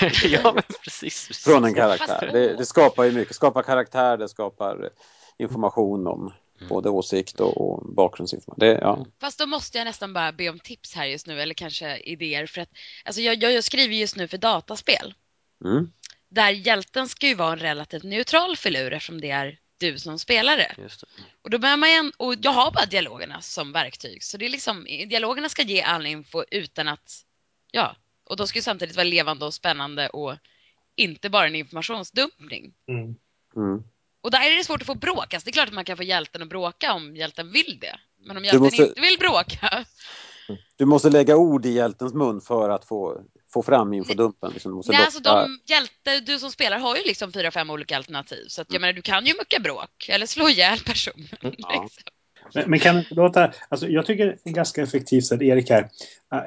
ja 0.24 0.52
men 0.54 0.62
precis. 0.84 1.28
precis. 1.28 1.44
Från 1.44 1.64
en 1.64 1.74
karaktär. 1.74 2.30
Det, 2.32 2.56
det 2.56 2.66
skapar 2.66 3.04
ju 3.04 3.12
mycket, 3.12 3.34
skapar 3.34 3.62
karaktär, 3.62 4.16
det 4.16 4.28
skapar 4.28 4.90
information 5.38 6.06
om 6.06 6.32
både 6.68 6.90
åsikt 6.90 7.40
och, 7.40 7.60
och 7.60 7.94
bakgrundsinformation. 7.94 8.68
Det, 8.68 8.78
ja. 8.80 9.06
Fast 9.20 9.38
då 9.38 9.46
måste 9.46 9.78
jag 9.78 9.84
nästan 9.84 10.12
bara 10.12 10.32
be 10.32 10.48
om 10.48 10.58
tips 10.58 10.94
här 10.94 11.04
just 11.06 11.26
nu 11.26 11.40
eller 11.40 11.54
kanske 11.54 11.98
idéer 11.98 12.46
för 12.46 12.60
att 12.60 12.68
alltså 13.04 13.20
jag, 13.20 13.42
jag, 13.42 13.52
jag 13.52 13.64
skriver 13.64 13.94
just 13.94 14.16
nu 14.16 14.28
för 14.28 14.38
dataspel 14.38 15.14
Mm. 15.64 15.92
där 16.28 16.50
hjälten 16.50 17.08
ska 17.08 17.26
ju 17.26 17.34
vara 17.34 17.52
en 17.52 17.58
relativt 17.58 18.02
neutral 18.02 18.56
filur 18.56 18.92
eftersom 18.92 19.20
det 19.20 19.30
är 19.30 19.58
du 19.78 19.98
som 19.98 20.18
spelare. 20.18 20.74
Just 20.78 21.00
det. 21.00 21.06
Och 21.42 21.50
då 21.50 21.58
behöver 21.58 21.76
man 21.76 21.88
igen, 21.88 22.12
och 22.16 22.34
jag 22.42 22.50
har 22.50 22.70
bara 22.70 22.86
dialogerna 22.86 23.40
som 23.40 23.72
verktyg 23.72 24.24
så 24.24 24.36
det 24.36 24.44
är 24.44 24.50
liksom, 24.50 24.84
dialogerna 24.84 25.48
ska 25.48 25.62
ge 25.62 25.82
all 25.82 26.06
info 26.06 26.44
utan 26.50 26.88
att, 26.88 27.24
ja, 27.70 27.96
och 28.30 28.36
de 28.36 28.46
ska 28.48 28.58
ju 28.58 28.62
samtidigt 28.62 28.96
vara 28.96 29.04
levande 29.04 29.44
och 29.44 29.54
spännande 29.54 30.08
och 30.08 30.34
inte 30.96 31.30
bara 31.30 31.46
en 31.46 31.54
informationsdumpning. 31.54 32.74
Mm. 32.88 33.14
Mm. 33.56 33.82
Och 34.20 34.30
där 34.30 34.50
är 34.50 34.56
det 34.56 34.64
svårt 34.64 34.80
att 34.80 34.86
få 34.86 34.94
bråk. 34.94 35.34
Alltså 35.34 35.44
det 35.44 35.50
är 35.50 35.52
klart 35.52 35.68
att 35.68 35.74
man 35.74 35.84
kan 35.84 35.96
få 35.96 36.02
hjälten 36.02 36.42
att 36.42 36.48
bråka 36.48 36.92
om 36.92 37.16
hjälten 37.16 37.52
vill 37.52 37.78
det. 37.80 37.98
Men 38.26 38.36
om 38.36 38.44
hjälten 38.44 38.62
måste- 38.62 38.82
inte 38.82 39.00
vill 39.00 39.18
bråka, 39.18 39.84
Du 40.76 40.84
måste 40.84 41.10
lägga 41.10 41.36
ord 41.36 41.66
i 41.66 41.70
hjältens 41.70 42.14
mun 42.14 42.40
för 42.40 42.70
att 42.70 42.84
få, 42.84 43.22
få 43.52 43.62
fram 43.62 43.92
infodumpen. 43.92 44.52
Liksom. 44.52 44.72
Du 44.72 44.76
måste 44.76 44.92
Nej, 44.92 45.04
alltså 45.04 45.20
de 45.20 45.60
hjälte, 45.66 46.20
du 46.20 46.38
som 46.38 46.50
spelar 46.50 46.78
har 46.78 46.96
ju 46.96 47.02
liksom 47.02 47.32
fyra, 47.32 47.50
fem 47.50 47.70
olika 47.70 47.96
alternativ. 47.96 48.44
Så 48.48 48.62
att, 48.62 48.72
jag 48.72 48.80
menar, 48.80 48.92
du 48.92 49.02
kan 49.02 49.26
ju 49.26 49.34
mucka 49.38 49.60
bråk 49.60 50.08
eller 50.08 50.26
slå 50.26 50.48
ihjäl 50.48 50.78
personen. 50.78 51.28
Ja. 51.40 51.82
Liksom. 51.82 52.02
Men, 52.54 52.70
men 52.70 52.78
kan 52.78 52.94
det 52.96 53.06
låta... 53.10 53.52
Alltså 53.68 53.88
jag 53.88 54.06
tycker 54.06 54.26
det 54.26 54.50
är 54.50 54.54
ganska 54.54 54.82
effektivt 54.82 55.24
sätt, 55.24 55.42
Erik 55.42 55.70
här, 55.70 55.88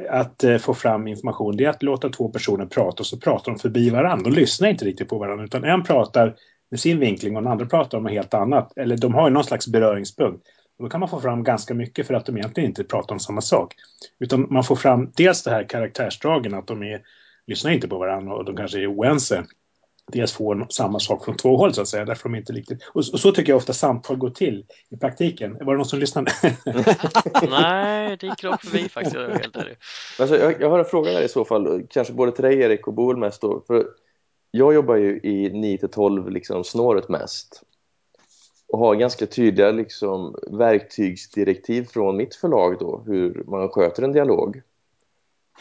att, 0.10 0.44
eh, 0.44 0.58
få 0.58 0.74
fram 0.74 1.08
information. 1.08 1.58
Det 1.58 1.66
är 1.66 1.70
att 1.70 1.84
låta 1.84 2.10
två 2.10 2.30
personer 2.30 2.66
prata 2.66 3.00
och 3.00 3.08
så 3.08 3.18
pratar 3.18 3.52
de 3.52 3.60
förbi 3.60 3.90
varandra. 3.90 4.30
De 4.30 4.36
lyssnar 4.36 4.70
inte 4.70 4.86
riktigt 4.86 5.10
på 5.10 5.18
varandra 5.18 5.46
utan 5.46 5.64
en 5.64 5.84
pratar 5.84 6.36
med 6.72 6.80
sin 6.80 7.00
vinkling 7.00 7.36
och 7.36 7.44
den 7.44 7.52
andra 7.52 7.66
pratar 7.66 7.98
om 7.98 8.04
något 8.04 8.14
helt 8.14 8.34
annat. 8.34 8.78
Eller 8.78 8.98
de 8.98 9.14
har 9.14 9.28
ju 9.28 9.34
någon 9.34 9.44
slags 9.44 9.68
beröringspunkt. 9.68 10.48
Och 10.78 10.84
då 10.84 10.90
kan 10.90 11.00
man 11.00 11.10
få 11.10 11.22
fram 11.22 11.44
ganska 11.44 11.74
mycket 11.74 12.08
för 12.08 12.14
att 12.14 12.26
de 12.26 12.38
egentligen 12.38 12.70
inte 12.70 12.84
pratar 12.84 13.16
om 13.16 13.20
samma 13.20 13.42
sak. 13.42 13.74
Utan 14.20 14.48
man 14.50 14.64
får 14.64 14.76
fram 14.76 15.12
dels 15.16 15.44
det 15.44 15.52
här 15.52 15.70
karaktärsdragen, 15.70 16.54
att 16.54 16.68
de 16.68 16.84
är, 16.84 17.02
lyssnar 17.48 17.72
inte 17.72 17.88
på 17.88 17.98
varandra 17.98 18.34
och 18.34 18.46
de 18.46 18.56
kanske 18.56 18.80
är 18.80 18.96
oense. 18.96 19.46
Dels 20.12 20.32
får 20.32 20.68
samma 20.70 21.00
sak 21.00 21.26
från 21.26 21.38
två 21.38 21.58
håll 21.58 21.74
så 21.74 21.82
att 21.82 21.88
säga, 21.88 22.06
därför 22.06 22.30
de 22.30 22.36
inte 22.36 22.54
riktigt... 22.54 22.84
Och, 22.84 23.04
och 23.14 23.20
så 23.20 23.32
tycker 23.32 23.52
jag 23.52 23.58
ofta 23.58 23.74
samtal 23.74 24.18
går 24.18 24.30
till 24.30 24.66
i 24.90 24.98
praktiken. 24.98 25.58
Var 25.62 25.74
det 25.74 25.78
någon 25.78 25.86
som 25.86 26.00
lyssnade? 26.00 26.32
Nej, 27.50 28.18
det 28.20 28.28
gick 28.28 28.44
rakt 28.44 28.68
förbi 28.68 28.90
faktiskt. 28.90 29.16
Jag 29.16 29.24
är 29.24 29.40
helt 29.40 29.56
ärlig. 29.56 29.78
Alltså, 30.20 30.38
jag, 30.38 30.62
jag 30.62 30.70
har 30.70 30.80
en 30.80 30.86
fråga 30.86 31.12
där 31.12 31.22
i 31.22 31.30
så 31.30 31.46
fall, 31.46 31.84
kanske 31.90 32.14
både 32.14 32.32
till 32.32 32.44
dig 32.44 32.60
Erik 32.60 32.88
och 32.88 32.94
Boel 32.94 33.18
mest 33.18 33.42
då. 33.42 33.64
För 33.68 33.88
jag 34.52 34.74
jobbar 34.74 34.96
ju 34.96 35.20
i 35.20 35.50
9-12 35.50 36.30
liksom 36.30 36.64
snåret 36.64 37.10
mest 37.10 37.64
och 38.68 38.80
har 38.80 38.96
ganska 38.96 39.26
tydliga 39.26 39.72
liksom, 39.72 40.36
verktygsdirektiv 40.52 41.84
från 41.84 42.18
mitt 42.18 42.36
förlag 42.36 42.80
då, 42.80 43.04
hur 43.06 43.44
man 43.48 43.70
sköter 43.70 44.04
en 44.04 44.12
dialog. 44.12 44.62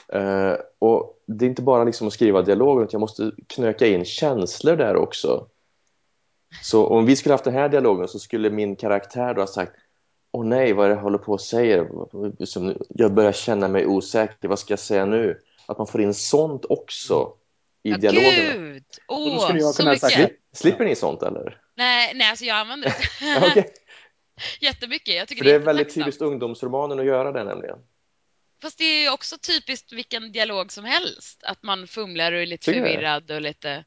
Eh, 0.08 0.54
och 0.78 1.22
det 1.26 1.44
är 1.44 1.48
inte 1.48 1.62
bara 1.62 1.84
liksom 1.84 2.06
att 2.06 2.12
skriva 2.12 2.42
dialog, 2.42 2.78
utan 2.82 2.88
jag 2.92 3.00
måste 3.00 3.32
knöka 3.46 3.86
in 3.86 4.04
känslor 4.04 4.76
där 4.76 4.96
också. 4.96 5.46
Så 6.62 6.86
om 6.86 7.06
vi 7.06 7.16
skulle 7.16 7.32
haft 7.32 7.44
den 7.44 7.54
här 7.54 7.68
dialogen 7.68 8.08
så 8.08 8.18
skulle 8.18 8.50
min 8.50 8.76
karaktär 8.76 9.34
då 9.34 9.42
ha 9.42 9.46
sagt 9.46 9.72
Åh 10.34 10.44
nej, 10.46 10.72
vad 10.72 10.84
är 10.84 10.88
det 10.88 10.94
jag 10.94 11.02
håller 11.02 11.18
på 11.18 11.38
säga? 11.38 11.86
Som, 12.44 12.74
Jag 12.88 13.12
börjar 13.14 13.32
känna 13.32 13.68
mig 13.68 13.86
osäker, 13.86 14.48
vad 14.48 14.58
ska 14.58 14.72
jag 14.72 14.78
säga 14.78 15.04
nu? 15.06 15.38
Att 15.66 15.78
man 15.78 15.86
får 15.86 16.00
in 16.02 16.14
sånt 16.14 16.64
också 16.68 17.32
i 17.82 17.90
Ja, 17.90 17.96
dialogerna. 17.96 18.52
gud! 18.54 18.84
Och 19.08 19.16
Åh, 19.20 19.44
skulle 19.44 19.60
jag 19.60 19.74
så 19.74 19.82
kunna 19.82 19.90
mycket! 19.92 20.10
sagt- 20.12 20.32
Slipper 20.52 20.84
ni 20.84 20.96
sånt 20.96 21.22
eller? 21.22 21.60
Nej, 21.76 22.12
nej, 22.14 22.30
alltså 22.30 22.44
jag 22.44 22.56
använder 22.56 22.88
det 23.20 23.46
okej. 23.50 23.72
jättemycket. 24.60 25.14
Jag 25.14 25.28
tycker 25.28 25.44
För 25.44 25.50
det 25.50 25.54
är 25.54 25.58
det 25.58 25.64
är 25.64 25.66
väldigt 25.66 25.94
typiskt 25.94 26.22
ungdomsromanen 26.22 26.98
att 27.00 27.04
göra 27.06 27.32
det 27.32 27.44
nämligen. 27.44 27.78
Fast 28.62 28.78
det 28.78 28.84
är 28.84 29.02
ju 29.02 29.10
också 29.10 29.38
typiskt 29.38 29.92
vilken 29.92 30.32
dialog 30.32 30.72
som 30.72 30.84
helst. 30.84 31.42
Att 31.44 31.62
man 31.62 31.86
fumlar 31.86 32.32
och 32.32 32.38
är 32.38 32.46
lite 32.46 32.72
förvirrad 32.72 33.30
och 33.30 33.40
lite... 33.40 33.84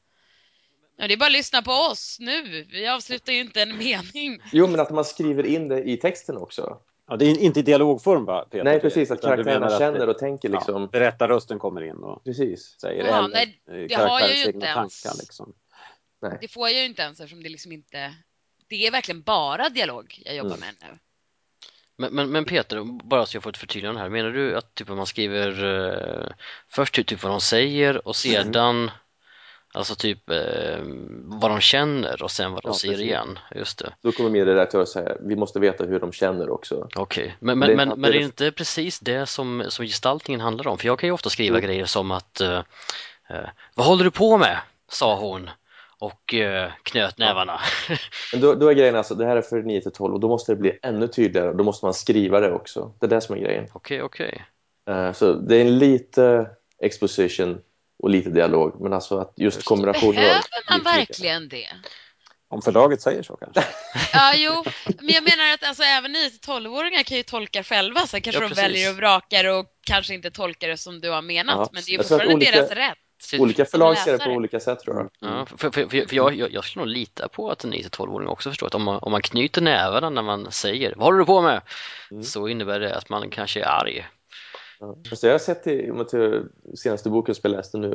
Ja, 0.97 1.07
det 1.07 1.13
är 1.13 1.17
bara 1.17 1.25
att 1.25 1.31
lyssna 1.31 1.61
på 1.61 1.71
oss 1.71 2.17
nu. 2.19 2.63
Vi 2.71 2.87
avslutar 2.87 3.33
ju 3.33 3.39
inte 3.39 3.61
en 3.61 3.77
mening. 3.77 4.41
Jo, 4.53 4.67
men 4.67 4.79
att 4.79 4.89
man 4.89 5.05
skriver 5.05 5.45
in 5.45 5.67
det 5.67 5.83
i 5.89 5.97
texten 5.97 6.37
också. 6.37 6.77
Ja, 7.07 7.15
det 7.17 7.25
är 7.25 7.39
inte 7.39 7.59
i 7.59 7.63
dialogform 7.63 8.25
va, 8.25 8.45
Peter? 8.51 8.63
Nej, 8.63 8.79
precis. 8.79 9.11
Att 9.11 9.21
karaktärerna 9.21 9.65
att 9.65 9.79
känner 9.79 10.07
och 10.09 10.17
tänker 10.17 10.49
liksom. 10.49 10.81
Ja, 10.81 10.87
berättarrösten 10.91 11.59
kommer 11.59 11.81
in 11.83 11.95
och 11.95 12.23
Precis. 12.23 12.75
säger 12.81 13.05
Ja, 13.07 13.27
nej, 13.27 13.61
eh, 13.69 13.75
det 13.75 13.95
har 13.95 14.19
jag 14.19 14.37
ju 14.37 14.45
inte 14.45 14.65
ens. 14.67 15.01
tankar. 15.01 15.17
Liksom. 15.19 15.53
Det 16.41 16.47
får 16.47 16.69
jag 16.69 16.79
ju 16.79 16.85
inte 16.85 17.01
ens 17.01 17.19
eftersom 17.19 17.43
det 17.43 17.49
liksom 17.49 17.71
inte... 17.71 18.15
Det 18.67 18.87
är 18.87 18.91
verkligen 18.91 19.21
bara 19.21 19.69
dialog 19.69 20.21
jag 20.25 20.35
jobbar 20.35 20.55
Mm. 20.55 20.59
med 20.59 20.75
nu. 20.91 20.99
Men, 21.97 22.13
men, 22.13 22.31
men 22.31 22.45
Peter, 22.45 22.81
bara 23.03 23.25
så 23.25 23.35
jag 23.35 23.43
får 23.43 23.49
ett 23.49 23.57
förtydligande 23.57 24.01
här. 24.01 24.09
Menar 24.09 24.29
du 24.31 24.57
att 24.57 24.75
typ, 24.75 24.87
man 24.89 25.05
skriver 25.05 25.65
eh, 25.65 26.27
först 26.69 26.93
typ 27.07 27.23
vad 27.23 27.31
de 27.31 27.41
säger 27.41 28.07
och 28.07 28.15
sedan 28.15 28.91
alltså 29.73 29.95
typ 29.95 30.29
eh, 30.29 30.77
vad 31.23 31.51
de 31.51 31.59
känner 31.59 32.23
och 32.23 32.31
sen 32.31 32.51
vad 32.51 32.63
de 32.63 32.67
Ja, 32.69 32.73
säger 32.73 32.93
precis. 32.93 33.05
igen? 33.07 33.39
Just 33.55 33.79
det. 33.79 33.93
Då 34.01 34.11
kommer 34.11 34.29
min 34.29 34.45
redaktör 34.45 34.85
säga 34.85 35.15
vi 35.21 35.35
måste 35.35 35.59
veta 35.59 35.83
hur 35.85 35.99
de 35.99 36.11
känner 36.11 36.49
också. 36.49 36.87
Okej, 36.95 37.35
men, 37.39 37.59
Det- 37.59 37.67
men, 37.67 37.75
men, 37.77 37.89
det- 37.89 37.95
men 37.95 38.09
är 38.09 38.13
det 38.17 38.23
inte 38.23 38.51
precis 38.51 38.99
det 38.99 39.25
som, 39.25 39.63
som 39.69 39.85
gestaltningen 39.85 40.41
handlar 40.41 40.67
om? 40.67 40.77
För 40.77 40.87
jag 40.87 40.99
kan 40.99 41.07
ju 41.09 41.13
ofta 41.13 41.29
skriva 41.29 41.57
Mm. 41.57 41.67
grejer 41.67 41.85
som 41.85 42.11
att 42.11 42.41
eh, 42.41 42.61
eh, 43.29 43.37
Vad 43.75 43.87
håller 43.87 44.03
du 44.03 44.11
på 44.11 44.37
med? 44.37 44.57
sa 44.89 45.15
hon 45.15 45.49
och 45.99 46.33
eh, 46.33 46.71
knöt 46.83 47.17
nävarna. 47.17 47.59
Men 48.31 48.41
då, 48.41 48.53
då 48.55 48.69
är 48.69 48.73
grejen 48.73 48.95
alltså, 48.95 49.15
det 49.15 49.25
här 49.25 49.35
är 49.35 49.41
för 49.41 49.61
9 49.61 49.81
till 49.81 49.91
12 49.91 50.13
och 50.13 50.19
då 50.19 50.27
måste 50.27 50.51
det 50.51 50.55
bli 50.55 50.79
ännu 50.81 51.07
tydligare. 51.07 51.53
Då 51.53 51.63
måste 51.63 51.85
man 51.85 51.93
skriva 51.93 52.39
det 52.39 52.51
också. 52.51 52.93
Det 52.99 53.05
är 53.05 53.09
det 53.09 53.21
som 53.21 53.35
är 53.35 53.39
grejen. 53.39 53.67
Okej, 53.73 54.01
okej. 54.01 54.45
Eh, 54.89 55.11
så 55.11 55.33
det 55.33 55.57
är 55.57 55.61
en 55.61 55.77
lite 55.79 56.47
exposition 56.81 57.61
och 58.03 58.09
lite 58.09 58.29
dialog. 58.29 58.81
Men 58.81 58.93
alltså 58.93 59.17
att 59.17 59.33
just 59.35 59.65
kombinationen 59.65 60.15
Behöver 60.15 60.43
man 60.69 60.83
verkligen 60.83 61.49
det? 61.49 61.67
Om 62.47 62.61
förlaget 62.61 63.01
säger 63.01 63.23
så 63.23 63.35
kanske. 63.35 63.63
Ja, 64.13 64.33
jo. 64.35 64.63
Men 64.85 65.09
jag 65.09 65.23
menar 65.23 65.53
att 65.53 65.63
alltså, 65.63 65.83
även 65.83 66.15
9-12-åringar 66.15 67.03
kan 67.03 67.17
ju 67.17 67.23
tolka 67.23 67.63
själva. 67.63 68.07
Sen 68.07 68.21
kanske 68.21 68.43
Ja, 68.43 68.49
de 68.49 68.55
väljer 68.55 68.89
och 68.89 68.97
vrakar 68.97 69.45
och 69.45 69.65
kanske 69.83 70.13
inte 70.13 70.31
tolkar 70.31 70.67
det 70.67 70.77
som 70.77 71.01
du 71.01 71.09
har 71.09 71.21
menat. 71.21 71.55
Ja, 71.57 71.69
Men 71.73 71.83
det 71.85 71.89
är 71.89 71.91
ju 71.91 71.97
fortfarande 71.97 72.33
olika- 72.33 72.51
deras 72.51 72.71
rätt. 72.71 72.97
Olika 73.39 73.65
förlag 73.65 73.97
ser 73.97 74.17
det 74.17 74.23
på 74.23 74.29
olika 74.29 74.59
sätt 74.59 74.79
tror 74.79 74.95
jag. 74.97 75.09
Ja, 75.19 75.45
för, 75.45 75.57
för, 75.57 75.71
för, 75.71 76.07
för 76.07 76.15
jag, 76.15 76.35
jag, 76.35 76.51
jag 76.51 76.63
skulle 76.63 76.85
nog 76.85 76.93
lita 76.93 77.27
på 77.27 77.51
att 77.51 77.63
en 77.63 77.73
9-12-åring 77.73 78.27
också 78.27 78.49
förstår 78.49 78.67
att 78.67 78.75
om 78.75 78.83
man, 78.83 78.99
om 79.01 79.11
man 79.11 79.21
knyter 79.21 79.61
nävarna 79.61 80.09
när 80.09 80.21
man 80.21 80.51
säger 80.51 80.93
Vad 80.95 81.05
håller 81.05 81.19
du 81.19 81.25
på 81.25 81.41
med? 81.41 81.61
Mm. 82.11 82.23
Så 82.23 82.47
innebär 82.47 82.79
det 82.79 82.95
att 82.95 83.09
man 83.09 83.29
kanske 83.29 83.61
är 83.61 83.65
arg. 83.65 84.05
Ja. 84.79 84.97
Så 85.15 85.27
jag 85.27 85.33
har 85.33 85.39
sett 85.39 85.67
i 85.67 85.91
senaste 86.77 87.09
boken 87.09 87.35
som 87.35 87.41
jag 87.43 87.57
läste 87.57 87.77
nu, 87.77 87.89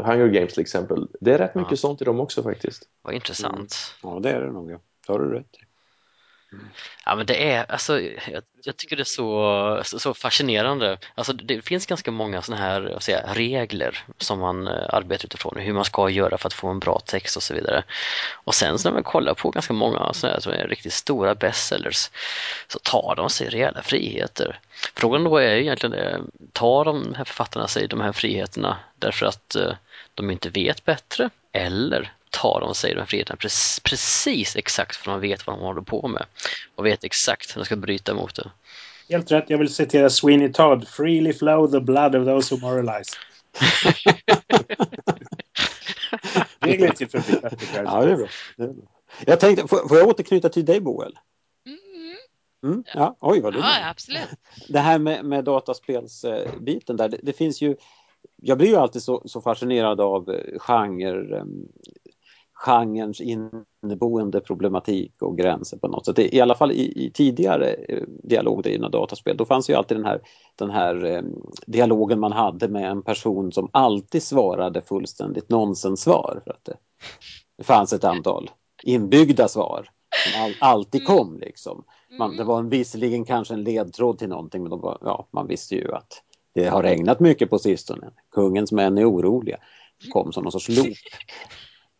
Hunger 0.00 0.28
Games 0.28 0.52
till 0.52 0.62
exempel. 0.62 1.08
Det 1.20 1.32
är 1.32 1.38
rätt 1.38 1.54
mycket 1.54 1.70
Ja. 1.70 1.76
sånt 1.76 2.02
i 2.02 2.04
dem 2.04 2.20
också 2.20 2.42
faktiskt. 2.42 2.82
Vad 3.02 3.14
intressant. 3.14 3.94
Ja, 4.02 4.18
det 4.22 4.30
är 4.30 4.40
det 4.40 4.52
nog. 4.52 4.70
Ja. 4.70 4.78
Det 5.06 5.12
har 5.12 5.20
du 5.20 5.30
rätt 5.34 5.54
i. 5.54 5.65
Ja 7.04 7.16
men 7.16 7.26
det 7.26 7.52
är, 7.52 7.72
alltså 7.72 8.00
jag, 8.00 8.42
jag 8.62 8.76
tycker 8.76 8.96
det 8.96 9.02
är 9.02 9.04
så, 9.04 9.82
så, 9.84 9.98
så 9.98 10.14
fascinerande. 10.14 10.98
Alltså 11.14 11.32
det 11.32 11.62
finns 11.62 11.86
ganska 11.86 12.10
många 12.10 12.42
sådana 12.42 12.62
här 12.62 12.96
säga, 13.00 13.34
regler 13.34 14.04
som 14.18 14.38
man 14.38 14.66
eh, 14.66 14.86
arbetar 14.88 15.26
utifrån, 15.26 15.56
hur 15.56 15.72
man 15.72 15.84
ska 15.84 16.08
göra 16.10 16.38
för 16.38 16.46
att 16.46 16.52
få 16.52 16.68
en 16.68 16.78
bra 16.78 17.00
text 17.00 17.36
och 17.36 17.42
så 17.42 17.54
vidare. 17.54 17.84
Och 18.34 18.54
sen 18.54 18.78
så 18.78 18.88
när 18.88 18.94
man 18.94 19.02
kollar 19.02 19.34
på 19.34 19.50
ganska 19.50 19.72
många 19.72 20.12
sådana 20.12 20.34
här 20.34 20.40
som 20.40 20.52
är 20.52 20.68
riktigt 20.68 20.92
stora 20.92 21.34
bestsellers 21.34 22.10
så 22.68 22.78
tar 22.78 23.14
de 23.16 23.30
sig 23.30 23.48
rejäla 23.48 23.82
friheter. 23.82 24.60
Frågan 24.94 25.24
då 25.24 25.36
är 25.36 25.54
ju 25.54 25.60
egentligen 25.60 25.94
eh, 25.94 26.20
tar 26.52 26.84
de 26.84 27.14
här 27.16 27.24
författarna 27.24 27.68
sig 27.68 27.88
de 27.88 28.00
här 28.00 28.12
friheterna 28.12 28.78
därför 28.98 29.26
att 29.26 29.54
eh, 29.54 29.72
de 30.14 30.30
inte 30.30 30.50
vet 30.50 30.84
bättre 30.84 31.30
eller 31.52 32.12
tar 32.36 32.60
de 32.60 32.74
sig 32.74 32.94
de 32.94 33.00
här 33.00 33.06
friheterna 33.06 33.36
precis, 33.36 33.80
precis 33.80 34.56
exakt 34.56 34.96
för 34.96 35.10
de 35.10 35.20
vet 35.20 35.46
vad 35.46 35.56
de 35.56 35.62
håller 35.62 35.82
på 35.82 36.08
med 36.08 36.26
och 36.74 36.86
vet 36.86 37.04
exakt 37.04 37.56
hur 37.56 37.60
de 37.60 37.64
ska 37.64 37.76
bryta 37.76 38.14
mot 38.14 38.34
det. 38.34 38.50
Helt 39.08 39.30
rätt. 39.30 39.50
Jag 39.50 39.58
vill 39.58 39.74
citera 39.74 40.10
Sweeney 40.10 40.52
Todd. 40.52 40.88
Freely 40.88 41.32
flow 41.32 41.70
the 41.70 41.80
blood 41.80 42.16
of 42.16 42.26
those 42.26 42.54
who 42.54 42.60
moralize. 42.60 43.10
Det 46.58 46.76
gled 46.76 46.96
till 46.96 47.08
förbi. 47.08 47.38
Ja, 47.42 48.04
det 48.04 48.12
är 48.12 48.16
bra. 48.16 48.26
Det 48.56 48.62
är 48.62 48.68
bra. 48.68 48.84
Jag 49.26 49.40
tänkte, 49.40 49.68
får, 49.68 49.88
får 49.88 49.98
jag 49.98 50.08
återknyta 50.08 50.48
till 50.48 50.64
dig 50.64 50.80
Boel? 50.80 51.18
Mm. 51.66 51.78
Mm? 52.64 52.84
Ja, 52.94 53.16
oj 53.20 53.40
vad 53.40 53.52
du 53.52 53.58
Ja, 53.58 53.90
absolut. 53.90 54.28
Det 54.68 54.78
här 54.78 54.98
med, 54.98 55.24
med 55.24 55.44
dataspelsbiten 55.44 56.96
där, 56.96 57.08
det, 57.08 57.18
det 57.22 57.32
finns 57.32 57.62
ju 57.62 57.76
jag 58.36 58.58
blir 58.58 58.68
ju 58.68 58.76
alltid 58.76 59.02
så, 59.02 59.22
så 59.24 59.40
fascinerad 59.40 60.00
av 60.00 60.30
eh, 60.30 60.58
genre, 60.58 61.40
um, 61.40 61.68
genrens 62.56 63.20
inneboende 63.20 64.40
problematik 64.40 65.22
och 65.22 65.38
gränser 65.38 65.78
på 65.78 65.88
något 65.88 66.06
sätt. 66.06 66.18
I 66.18 66.40
alla 66.40 66.54
fall 66.54 66.72
i, 66.72 67.06
i 67.06 67.10
tidigare 67.14 67.66
eh, 67.66 68.02
dialogdrivna 68.22 68.88
dataspel, 68.88 69.36
då 69.36 69.44
fanns 69.44 69.70
ju 69.70 69.74
alltid 69.74 69.96
den 69.96 70.04
här, 70.04 70.20
den 70.56 70.70
här 70.70 71.04
eh, 71.04 71.22
dialogen 71.66 72.20
man 72.20 72.32
hade 72.32 72.68
med 72.68 72.90
en 72.90 73.02
person 73.02 73.52
som 73.52 73.68
alltid 73.72 74.22
svarade 74.22 74.82
fullständigt 74.82 75.48
nonsenssvar. 75.48 76.40
För 76.44 76.50
att 76.50 76.64
det, 76.64 76.76
det 77.58 77.64
fanns 77.64 77.92
ett 77.92 78.04
antal 78.04 78.50
inbyggda 78.82 79.48
svar 79.48 79.90
som 80.24 80.42
all, 80.42 80.54
alltid 80.60 81.06
kom 81.06 81.38
liksom. 81.38 81.84
Man, 82.18 82.36
det 82.36 82.44
var 82.44 82.58
en, 82.58 82.68
visserligen 82.68 83.24
kanske 83.24 83.54
en 83.54 83.64
ledtråd 83.64 84.18
till 84.18 84.28
någonting, 84.28 84.62
men 84.62 84.80
var, 84.80 84.98
ja, 85.00 85.28
man 85.30 85.46
visste 85.46 85.74
ju 85.74 85.94
att 85.94 86.22
det 86.54 86.68
har 86.68 86.82
regnat 86.82 87.20
mycket 87.20 87.50
på 87.50 87.58
sistone. 87.58 88.10
Kungens 88.30 88.72
män 88.72 88.98
är 88.98 89.10
oroliga. 89.10 89.56
Kom 90.12 90.32
som 90.32 90.42
någon 90.42 90.52
sorts 90.52 90.68
loop. 90.68 90.96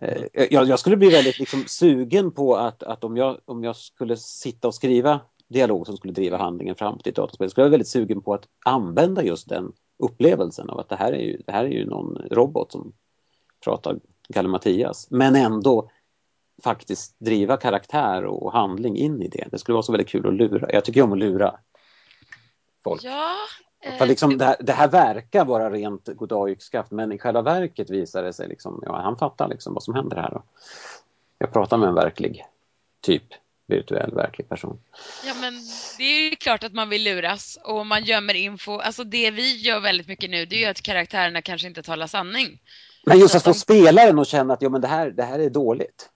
Eh, 0.02 0.46
jag, 0.50 0.68
jag 0.68 0.78
skulle 0.78 0.96
bli 0.96 1.10
väldigt 1.10 1.38
liksom, 1.38 1.64
sugen 1.66 2.30
på 2.30 2.56
att, 2.56 2.82
att 2.82 3.04
om, 3.04 3.16
jag, 3.16 3.38
om 3.44 3.64
jag 3.64 3.76
skulle 3.76 4.16
sitta 4.16 4.68
och 4.68 4.74
skriva 4.74 5.20
dialog 5.48 5.86
som 5.86 5.96
skulle 5.96 6.12
driva 6.12 6.36
handlingen 6.36 6.74
framåt 6.74 7.06
i 7.06 7.10
ett 7.10 7.16
dataspel, 7.16 7.50
skulle 7.50 7.62
jag 7.62 7.68
vara 7.68 7.70
väldigt 7.70 7.88
sugen 7.88 8.22
på 8.22 8.34
att 8.34 8.48
använda 8.64 9.22
just 9.22 9.48
den 9.48 9.72
upplevelsen 9.98 10.70
av 10.70 10.78
att 10.78 10.88
det 10.88 10.96
här 10.96 11.12
är 11.12 11.22
ju, 11.22 11.42
det 11.46 11.52
här 11.52 11.64
är 11.64 11.68
ju 11.68 11.86
någon 11.86 12.16
robot 12.30 12.72
som 12.72 12.92
pratar 13.64 13.98
gallimatias, 14.28 15.10
men 15.10 15.36
ändå 15.36 15.90
faktiskt 16.62 17.16
driva 17.18 17.56
karaktär 17.56 18.24
och 18.24 18.52
handling 18.52 18.96
in 18.96 19.22
i 19.22 19.28
det. 19.28 19.48
Det 19.50 19.58
skulle 19.58 19.74
vara 19.74 19.82
så 19.82 19.92
väldigt 19.92 20.08
kul 20.08 20.26
att 20.26 20.34
lura. 20.34 20.72
Jag 20.72 20.84
tycker 20.84 21.02
om 21.02 21.12
att 21.12 21.18
lura 21.18 21.58
folk. 22.84 23.04
Ja 23.04 23.34
eh, 23.86 23.98
För 23.98 24.06
liksom 24.06 24.38
det, 24.38 24.44
här, 24.44 24.56
det 24.60 24.72
här 24.72 24.88
verkar 24.88 25.44
vara 25.44 25.70
rent 25.70 26.08
goddag 26.16 26.50
yxskaft 26.50 26.90
men 26.90 27.12
i 27.12 27.18
själva 27.18 27.42
verket 27.42 27.90
visar 27.90 28.22
det 28.22 28.32
sig 28.32 28.48
liksom, 28.48 28.82
ja 28.86 29.00
han 29.00 29.18
fattar 29.18 29.48
liksom 29.48 29.74
vad 29.74 29.82
som 29.82 29.94
händer 29.94 30.16
här. 30.16 30.34
Och 30.34 30.46
jag 31.38 31.52
pratar 31.52 31.76
med 31.76 31.88
en 31.88 31.94
verklig 31.94 32.44
typ 33.02 33.22
virtuell 33.66 34.14
verklig 34.14 34.48
person. 34.48 34.78
Ja, 35.24 35.34
men 35.40 35.54
det 35.98 36.04
är 36.04 36.30
ju 36.30 36.36
klart 36.36 36.64
att 36.64 36.72
man 36.72 36.88
vill 36.88 37.02
luras 37.04 37.58
och 37.64 37.86
man 37.86 38.04
gömmer 38.04 38.34
info. 38.34 38.78
Alltså 38.78 39.04
det 39.04 39.30
vi 39.30 39.56
gör 39.56 39.80
väldigt 39.80 40.08
mycket 40.08 40.30
nu, 40.30 40.46
det 40.46 40.56
är 40.56 40.60
ju 40.60 40.66
att 40.66 40.82
karaktärerna 40.82 41.42
kanske 41.42 41.68
inte 41.68 41.82
talar 41.82 42.06
sanning. 42.06 42.60
Men 43.06 43.18
just 43.18 43.34
att 43.34 43.42
få 43.44 43.50
de- 43.50 43.58
spelaren 43.58 44.18
att 44.18 44.28
känna 44.28 44.54
att 44.54 44.62
ja, 44.62 44.68
men 44.68 44.80
det, 44.80 44.88
här, 44.88 45.10
det 45.10 45.22
här 45.22 45.38
är 45.38 45.50
dåligt. 45.50 46.08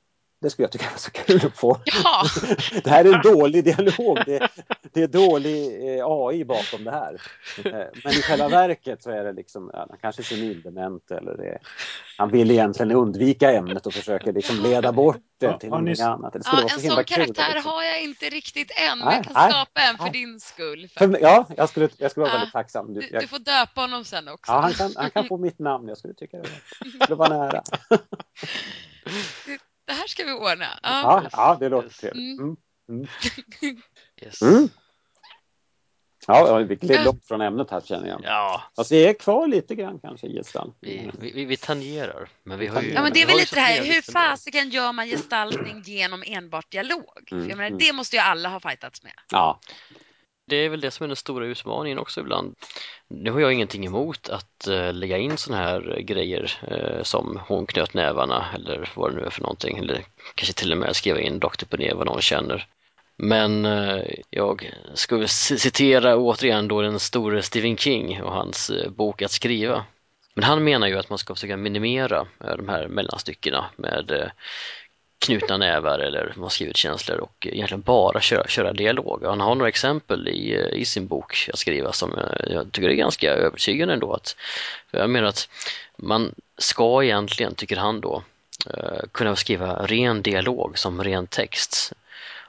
Det 0.42 0.50
skulle 0.50 0.64
jag 0.64 0.72
tycka 0.72 0.86
var 0.90 0.98
så 0.98 1.10
kul 1.10 1.46
att 1.46 1.56
få. 1.56 1.80
Ja, 2.04 2.22
Det 2.84 2.90
här 2.90 3.04
är 3.04 3.14
en 3.14 3.22
dålig 3.22 3.64
dialog. 3.64 4.18
Det, 4.26 4.48
det 4.92 5.02
är 5.02 5.08
dålig 5.08 5.66
eh, 5.98 6.06
AI 6.06 6.44
bakom 6.44 6.84
det 6.84 6.90
här. 6.90 7.20
Eh, 7.64 7.86
Men 8.04 8.12
i 8.12 8.22
själva 8.22 8.48
verket 8.48 9.02
så 9.02 9.10
är 9.10 9.24
det 9.24 9.32
liksom, 9.32 9.70
ja, 9.72 9.86
han 9.90 9.98
kanske 10.00 10.22
är 10.22 10.24
senildement 10.24 11.10
eller 11.10 11.36
det, 11.36 11.58
han 12.18 12.30
vill 12.30 12.50
egentligen 12.50 12.92
undvika 12.92 13.52
ämnet 13.52 13.86
och 13.86 13.92
försöker 13.94 14.32
liksom 14.32 14.56
leda 14.62 14.92
bort 14.92 15.16
det 15.38 15.46
Ja, 15.46 15.58
till 15.58 15.68
ni- 15.68 15.70
någonting 15.70 16.04
annat. 16.04 16.32
Det 16.32 16.42
skulle 16.42 16.62
ja 16.62 16.62
vara 16.62 16.68
så 16.68 16.86
en 16.86 16.90
sån 16.90 17.04
kul. 17.04 17.14
karaktär 17.16 17.54
liksom. 17.54 17.72
har 17.72 17.82
jag 17.82 18.02
inte 18.02 18.26
riktigt 18.26 18.70
än. 18.90 18.98
men 18.98 19.14
jag 19.14 19.24
kan 19.24 19.32
nej, 19.36 19.50
skapa 19.50 19.80
en 19.80 19.96
för 19.96 20.04
nej. 20.04 20.12
din 20.12 20.40
skull. 20.40 20.88
För, 20.98 21.06
mig- 21.06 21.20
ja, 21.22 21.46
jag 21.56 21.68
skulle, 21.68 21.88
jag 21.96 22.10
skulle 22.10 22.22
vara 22.24 22.32
Ja, 22.32 22.38
väldigt 22.38 22.52
tacksam. 22.52 22.94
Du, 22.94 23.08
jag, 23.12 23.22
du 23.22 23.26
får 23.28 23.38
döpa 23.38 23.80
honom 23.80 24.04
sen 24.04 24.28
också. 24.28 24.52
ja, 24.52 24.60
han, 24.60 24.72
kan, 24.72 24.92
han 24.96 25.10
kan 25.10 25.26
få 25.28 25.36
mitt 25.38 25.58
namn. 25.58 25.88
Jag 25.88 25.98
skulle 25.98 26.14
tycka 26.14 26.36
det 26.36 26.42
var- 26.42 27.04
skulle 27.04 27.16
vara 27.16 27.38
nära. 27.38 27.62
Det 29.90 29.94
här 29.94 30.06
ska 30.06 30.24
vi 30.24 30.32
ordna. 30.32 30.66
Ja. 30.82 31.22
Ja, 31.22 31.28
ja 31.32 31.56
det 31.60 31.68
låter 31.68 31.86
Yes. 31.86 31.96
trevligt. 31.96 32.40
Mm. 32.40 32.56
Mm. 32.88 33.06
Yes. 34.22 34.42
Mm. 34.42 34.68
Ja, 36.26 36.56
vi 36.58 36.76
gled 36.76 37.04
långt 37.04 37.26
från 37.26 37.40
ämnet 37.40 37.70
här 37.70 37.80
känner 37.80 38.08
jag. 38.08 38.20
Ja, 38.24 38.62
Fast 38.76 38.92
vi 38.92 39.06
är 39.06 39.12
kvar 39.12 39.46
lite 39.46 39.74
grann 39.74 39.98
kanske 39.98 40.26
i 40.26 40.32
gestaltningen. 40.32 41.16
vi, 41.20 41.32
vi, 41.32 41.44
vi 41.44 41.56
tangerar. 41.56 42.28
Men 42.42 42.58
vi 42.58 42.66
har 42.66 42.82
ju, 42.82 42.92
Ja 42.92 43.02
men 43.02 43.12
det 43.12 43.22
är 43.22 43.26
väl 43.26 43.36
lite 43.36 43.54
det 43.54 43.60
här, 43.60 43.84
hur 43.84 43.94
ändå. 43.94 44.12
fasiken 44.12 44.70
gör 44.70 44.92
man 44.92 45.06
gestaltning 45.06 45.82
genom 45.84 46.22
enbart 46.26 46.70
dialog? 46.70 47.04
För 47.28 47.36
Mm, 47.36 47.48
jag 47.48 47.56
menar, 47.56 47.68
mm. 47.68 47.78
det 47.78 47.92
måste 47.92 48.16
ju 48.16 48.22
alla 48.22 48.48
ha 48.48 48.60
fightats 48.60 49.02
med. 49.02 49.12
Ja, 49.30 49.60
det 50.50 50.56
är 50.56 50.68
väl 50.68 50.80
det 50.80 50.90
som 50.90 51.04
är 51.04 51.08
den 51.08 51.16
stora 51.16 51.46
utmaningen 51.46 51.98
också 51.98 52.20
ibland. 52.20 52.54
Nu 53.08 53.30
har 53.30 53.40
jag 53.40 53.52
ingenting 53.52 53.86
emot 53.86 54.28
att 54.28 54.66
eh, 54.66 54.92
lägga 54.92 55.18
in 55.18 55.36
sådana 55.36 55.62
här 55.62 56.00
grejer 56.00 56.52
eh, 56.68 57.02
som 57.02 57.40
hon 57.48 57.66
knöt 57.66 57.94
nävarna 57.94 58.46
eller 58.54 58.90
vad 58.94 59.10
det 59.10 59.16
nu 59.16 59.22
är 59.26 59.30
för 59.30 59.42
någonting. 59.42 59.78
Eller 59.78 60.04
kanske 60.34 60.52
till 60.52 60.72
och 60.72 60.78
med 60.78 60.96
skriva 60.96 61.20
in 61.20 61.40
rakt 61.40 61.62
upp 61.62 61.72
och 61.72 61.78
ner 61.78 61.94
vad 61.94 62.06
någon 62.06 62.22
känner. 62.22 62.66
Men 63.16 63.64
eh, 63.64 64.04
jag 64.30 64.72
skulle 64.94 65.28
citera 65.28 66.16
återigen 66.16 66.68
då 66.68 66.82
den 66.82 67.00
store 67.00 67.42
Stephen 67.42 67.76
King 67.76 68.22
och 68.22 68.32
hans 68.32 68.70
bok 68.88 69.22
Att 69.22 69.30
skriva. 69.30 69.84
Men 70.34 70.44
han 70.44 70.64
menar 70.64 70.88
ju 70.88 70.98
att 70.98 71.10
man 71.10 71.18
ska 71.18 71.34
försöka 71.34 71.56
minimera 71.56 72.26
de 72.38 72.68
här 72.68 72.88
mellanstyckena 72.88 73.64
med 73.76 74.30
knutna 75.20 75.56
nävar 75.56 75.98
eller 75.98 76.32
man 76.36 76.42
har 76.42 76.48
skrivit 76.50 76.76
känslor 76.76 77.18
och 77.18 77.46
egentligen 77.50 77.80
bara 77.80 78.20
köra, 78.20 78.46
köra 78.48 78.72
dialog. 78.72 79.24
Han 79.24 79.40
har 79.40 79.54
några 79.54 79.68
exempel 79.68 80.28
i, 80.28 80.68
i 80.72 80.84
sin 80.84 81.06
bok 81.06 81.48
att 81.52 81.58
skriva 81.58 81.92
som 81.92 82.14
jag, 82.16 82.52
jag 82.54 82.72
tycker 82.72 82.88
är 82.88 82.94
ganska 82.94 83.30
övertygande 83.30 83.94
ändå. 83.94 84.12
Att, 84.12 84.36
jag 84.90 85.10
menar 85.10 85.28
att 85.28 85.48
man 85.96 86.34
ska 86.58 87.04
egentligen, 87.04 87.54
tycker 87.54 87.76
han 87.76 88.00
då, 88.00 88.22
eh, 88.74 89.00
kunna 89.12 89.36
skriva 89.36 89.86
ren 89.86 90.22
dialog 90.22 90.78
som 90.78 91.04
ren 91.04 91.26
text 91.26 91.92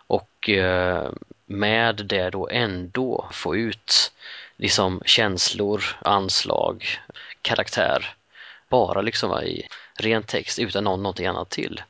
och 0.08 0.50
eh, 0.50 1.10
med 1.46 1.96
det 1.96 2.30
då 2.30 2.50
ändå 2.50 3.28
få 3.32 3.56
ut 3.56 4.12
liksom 4.58 5.02
känslor, 5.06 5.84
anslag, 6.02 6.86
karaktär 7.42 8.16
bara 8.70 9.02
liksom 9.02 9.44
i 9.44 9.68
ren 9.96 10.24
text 10.24 10.60
utan 10.60 10.84
någon, 10.84 11.04
någonting 11.04 11.28
annat 11.28 11.50
till. 11.50 11.82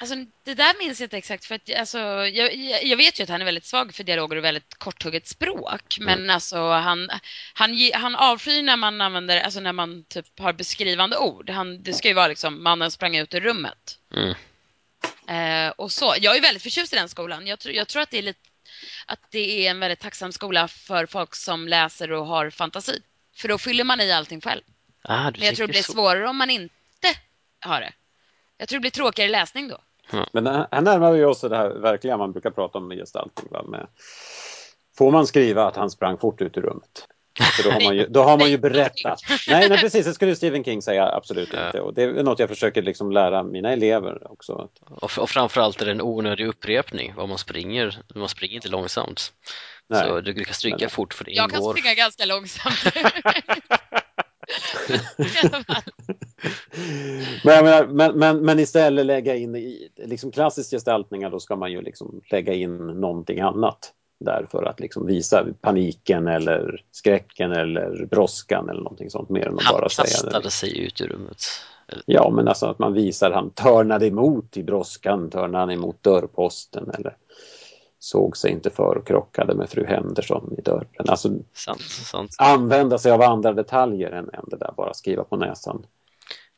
Alltså, 0.00 0.16
det 0.44 0.54
där 0.54 0.78
minns 0.78 1.00
jag 1.00 1.06
inte 1.06 1.16
exakt 1.18 1.44
för 1.44 1.54
att 1.54 1.74
alltså, 1.78 1.98
jag, 2.26 2.54
jag 2.84 2.96
vet 2.96 3.20
ju 3.20 3.22
att 3.22 3.28
han 3.28 3.40
är 3.40 3.44
väldigt 3.44 3.64
svag 3.64 3.94
för 3.94 4.04
dialoger 4.04 4.36
och 4.36 4.44
väldigt 4.44 4.74
korthugget 4.74 5.28
språk. 5.28 5.96
Men 6.00 6.30
alltså 6.30 6.70
han, 6.70 7.10
han, 7.54 7.90
han 7.94 8.16
avskyr 8.16 8.62
när 8.62 8.76
man 8.76 9.00
använder, 9.00 9.40
alltså 9.40 9.60
när 9.60 9.72
man 9.72 10.04
typ 10.04 10.38
har 10.38 10.52
beskrivande 10.52 11.16
ord. 11.18 11.50
Han, 11.50 11.82
det 11.82 11.92
ska 11.92 12.08
ju 12.08 12.14
vara 12.14 12.28
liksom 12.28 12.62
mannen 12.62 12.90
sprang 12.90 13.16
ut 13.16 13.34
ur 13.34 13.40
rummet. 13.40 13.98
Mm. 14.14 14.34
Eh, 15.28 15.70
och 15.70 15.92
så. 15.92 16.14
Jag 16.20 16.36
är 16.36 16.40
väldigt 16.40 16.62
förtjust 16.62 16.92
i 16.92 16.96
den 16.96 17.08
skolan. 17.08 17.46
Jag, 17.46 17.58
tror- 17.58 17.74
jag 17.74 17.88
tror 17.88 18.02
att 18.02 18.10
det 18.10 18.18
är 18.18 18.22
lite 18.22 18.40
att 19.06 19.20
det 19.30 19.66
är 19.66 19.70
en 19.70 19.80
väldigt 19.80 20.00
tacksam 20.00 20.32
skola 20.32 20.68
för 20.68 21.06
folk 21.06 21.34
som 21.34 21.68
läser 21.68 22.12
och 22.12 22.26
har 22.26 22.50
fantasi. 22.50 23.02
För 23.36 23.48
då 23.48 23.58
fyller 23.58 23.84
man 23.84 24.00
i 24.00 24.12
allting 24.12 24.40
själv. 24.40 24.62
Ah, 25.02 25.30
Men 25.30 25.42
jag 25.42 25.56
tror 25.56 25.66
det 25.66 25.72
blir 25.72 25.82
så. 25.82 25.92
svårare 25.92 26.28
om 26.28 26.36
man 26.36 26.50
inte 26.50 26.70
har 27.60 27.80
det. 27.80 27.92
Jag 28.58 28.68
tror 28.68 28.78
det 28.78 28.80
blir 28.80 28.90
tråkigare 28.90 29.30
läsning 29.30 29.68
då. 29.68 29.78
Men 30.32 30.46
här 30.46 30.80
närmar 30.80 31.12
vi 31.12 31.24
oss 31.24 31.40
det 31.40 31.56
här 31.56 31.68
verkliga 31.68 32.16
man 32.16 32.32
brukar 32.32 32.50
prata 32.50 32.78
om 32.78 32.88
med 32.88 32.98
gestaltning. 32.98 33.46
Va? 33.50 33.62
Med, 33.62 33.86
får 34.98 35.10
man 35.10 35.26
skriva 35.26 35.64
att 35.64 35.76
han 35.76 35.90
sprang 35.90 36.18
fort 36.18 36.40
ut 36.40 36.56
ur 36.56 36.62
rummet? 36.62 37.08
För 37.56 37.62
då 37.62 37.70
har 37.70 37.80
man 37.80 37.96
ju, 37.96 38.06
då 38.08 38.22
har 38.22 38.38
man 38.38 38.50
ju 38.50 38.58
berättat. 38.58 39.20
Nej, 39.48 39.68
nej, 39.68 39.78
precis. 39.78 40.06
Det 40.06 40.14
skulle 40.14 40.36
Stephen 40.36 40.64
King 40.64 40.82
säga 40.82 41.08
absolut 41.14 41.48
Ja. 41.52 41.66
inte. 41.66 41.80
Och 41.80 41.94
det 41.94 42.02
är 42.02 42.22
något 42.22 42.38
jag 42.38 42.48
försöker 42.48 42.82
liksom 42.82 43.12
lära 43.12 43.42
mina 43.42 43.72
elever 43.72 44.32
också. 44.32 44.68
Och, 44.88 45.18
och 45.18 45.30
framförallt 45.30 45.80
är 45.82 45.84
det 45.86 45.90
en 45.90 46.02
onödig 46.02 46.46
upprepning, 46.46 47.12
vad 47.16 47.28
man 47.28 47.38
springer, 47.38 47.98
man 48.14 48.28
springer 48.28 48.54
inte 48.54 48.68
långsamt. 48.68 49.32
Nej. 49.88 50.08
Så 50.08 50.20
du, 50.20 50.32
du 50.32 50.44
kan 50.44 50.54
stryka 50.54 50.76
Men- 50.80 50.90
fort 50.90 51.14
för 51.14 51.24
det 51.24 51.30
Jag 51.30 51.50
kan 51.50 51.58
ingår. 51.60 51.72
springa 51.72 51.94
ganska 51.94 52.24
långsamt. 52.24 52.84
Men, 57.44 57.64
menar, 57.64 57.86
men, 57.86 58.18
men, 58.18 58.44
men 58.44 58.58
istället 58.58 59.06
lägga 59.06 59.34
in 59.36 59.56
i 59.56 59.88
liksom 59.96 60.30
klassisk 60.30 60.70
gestaltningar 60.70 61.30
då 61.30 61.40
ska 61.40 61.56
man 61.56 61.72
ju 61.72 61.82
liksom 61.82 62.20
lägga 62.30 62.52
in 62.52 62.76
någonting 62.76 63.40
annat 63.40 63.92
där 64.20 64.46
för 64.50 64.62
att 64.64 64.80
liksom 64.80 65.06
visa 65.06 65.46
paniken 65.60 66.28
eller 66.28 66.82
skräcken 66.92 67.52
eller 67.52 68.06
brådskan 68.10 68.68
eller 68.68 68.82
någonting 68.82 69.10
sånt 69.10 69.28
mer 69.28 69.46
än 69.46 69.54
att 69.54 69.62
Han 69.64 69.80
bara 69.80 69.88
säga 69.88 70.04
det. 70.04 70.12
kastade 70.12 70.50
sig 70.50 70.78
ut 70.86 71.00
ur 71.00 71.08
rummet. 71.08 71.42
Ja, 72.06 72.30
men 72.30 72.48
alltså 72.48 72.66
att 72.66 72.78
man 72.78 72.92
visar 72.92 73.30
han 73.30 73.50
törnade 73.50 74.06
emot 74.06 74.56
i 74.56 74.62
brådskan, 74.62 75.30
törnade 75.30 75.58
han 75.58 75.70
emot 75.70 76.02
dörrposten 76.02 76.90
eller 76.98 77.16
såg 78.06 78.36
sig 78.36 78.50
inte 78.50 78.70
för 78.70 78.98
och 78.98 79.06
krockade 79.06 79.54
med 79.54 79.70
fru 79.70 79.86
Henderson 79.86 80.54
i 80.58 80.60
dörren. 80.60 81.08
Alltså 81.08 81.30
Sant, 81.52 81.80
sant. 81.80 82.36
använda 82.38 82.98
sig 82.98 83.12
av 83.12 83.22
andra 83.22 83.52
detaljer 83.52 84.10
än, 84.10 84.30
än 84.32 84.44
det 84.46 84.56
där 84.56 84.72
bara 84.76 84.94
skriva 84.94 85.24
på 85.24 85.36
näsan. 85.36 85.86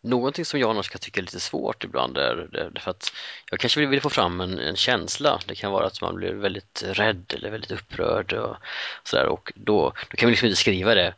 Någonting 0.00 0.44
som 0.44 0.61
jag 0.61 0.70
annars 0.70 0.88
kan 0.88 0.98
tycka 0.98 1.20
är 1.20 1.22
lite 1.22 1.40
svårt 1.40 1.84
ibland 1.84 2.16
är, 2.16 2.70
det 2.74 2.80
för 2.80 2.90
att 2.90 3.12
jag 3.50 3.61
kanske 3.61 3.80
vill, 3.80 3.88
vill 3.88 4.00
få 4.00 4.11
fram 4.11 4.40
en, 4.40 4.58
en 4.58 4.76
känsla. 4.76 5.40
Det 5.46 5.54
kan 5.54 5.72
vara 5.72 5.87
att 5.87 6.02
man 6.02 6.14
blir 6.14 6.32
väldigt 6.32 6.84
rädd 6.87 7.32
eller 7.37 7.50
väldigt 7.50 7.70
upprörd 7.70 8.32
och 8.32 8.56
sådär 9.04 9.26
och 9.26 9.52
då, 9.56 9.92
då 10.11 10.16
kan 10.16 10.26
vi 10.26 10.30
liksom 10.30 10.46
inte 10.46 10.61
skriva 10.61 10.94
det. 10.94 11.14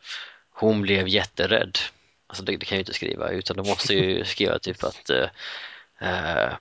Hon 0.50 0.82
blev 0.82 1.08
jätterädd. 1.08 1.78
Alltså 2.26 2.44
det, 2.44 2.56
det 2.56 2.66
kan 2.66 2.76
jag 2.76 2.78
ju 2.78 2.82
inte 2.82 2.94
skriva 2.94 3.30
utan 3.30 3.56
då 3.56 3.64
måste 3.64 3.94
ju 3.94 4.24
skriva 4.24 4.58
typ 4.58 4.84
att 4.84 5.10
eh, 5.10 5.28
eh, 6.00 6.52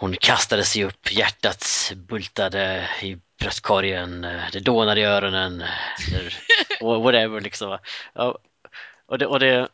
hon 0.00 0.16
kastade 0.16 0.64
sig 0.64 0.84
upp, 0.84 1.12
hjärtat 1.12 1.92
bultade 1.96 2.88
i 3.02 3.16
bröstkorgen, 3.40 4.24
eh, 4.24 4.42
det 4.52 4.60
dånade 4.60 5.00
i 5.00 5.04
öronen, 5.04 5.62
wha- 6.80 7.02
whatever 7.02 7.40
liksom. 7.40 7.78
Ja, 8.14 8.38
och 9.06 9.18
det, 9.18 9.26
och 9.26 9.40
det, 9.40 9.68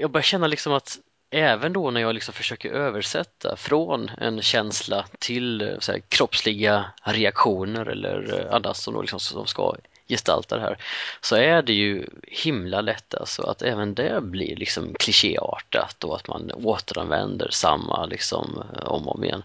jag 0.00 0.10
börjar 0.10 0.22
känna 0.22 0.46
liksom 0.46 0.72
att 0.72 0.98
även 1.30 1.72
då 1.72 1.90
när 1.90 2.00
jag 2.00 2.14
liksom 2.14 2.34
försöker 2.34 2.70
översätta 2.70 3.56
från 3.56 4.08
en 4.08 4.42
känsla 4.42 5.04
till 5.18 5.62
eh, 5.62 5.78
så 5.78 5.92
här, 5.92 6.00
kroppsliga 6.08 6.84
reaktioner 7.04 7.86
eller 7.86 8.40
eh, 8.40 8.54
annat 8.54 8.76
som, 8.76 9.00
liksom, 9.00 9.20
som 9.20 9.46
ska 9.46 9.76
gestalta 10.10 10.56
det 10.56 10.62
här 10.62 10.76
så 11.20 11.36
är 11.36 11.62
det 11.62 11.72
ju 11.72 12.06
himla 12.22 12.80
lätt 12.80 13.14
alltså 13.14 13.42
att 13.42 13.62
även 13.62 13.94
det 13.94 14.20
blir 14.22 14.56
liksom 14.56 14.94
klichéartat 14.94 16.04
och 16.04 16.16
att 16.16 16.28
man 16.28 16.52
återanvänder 16.52 17.48
samma 17.50 18.06
liksom 18.06 18.62
eh, 18.74 18.86
om 18.86 19.08
och 19.08 19.14
om 19.14 19.24
igen. 19.24 19.42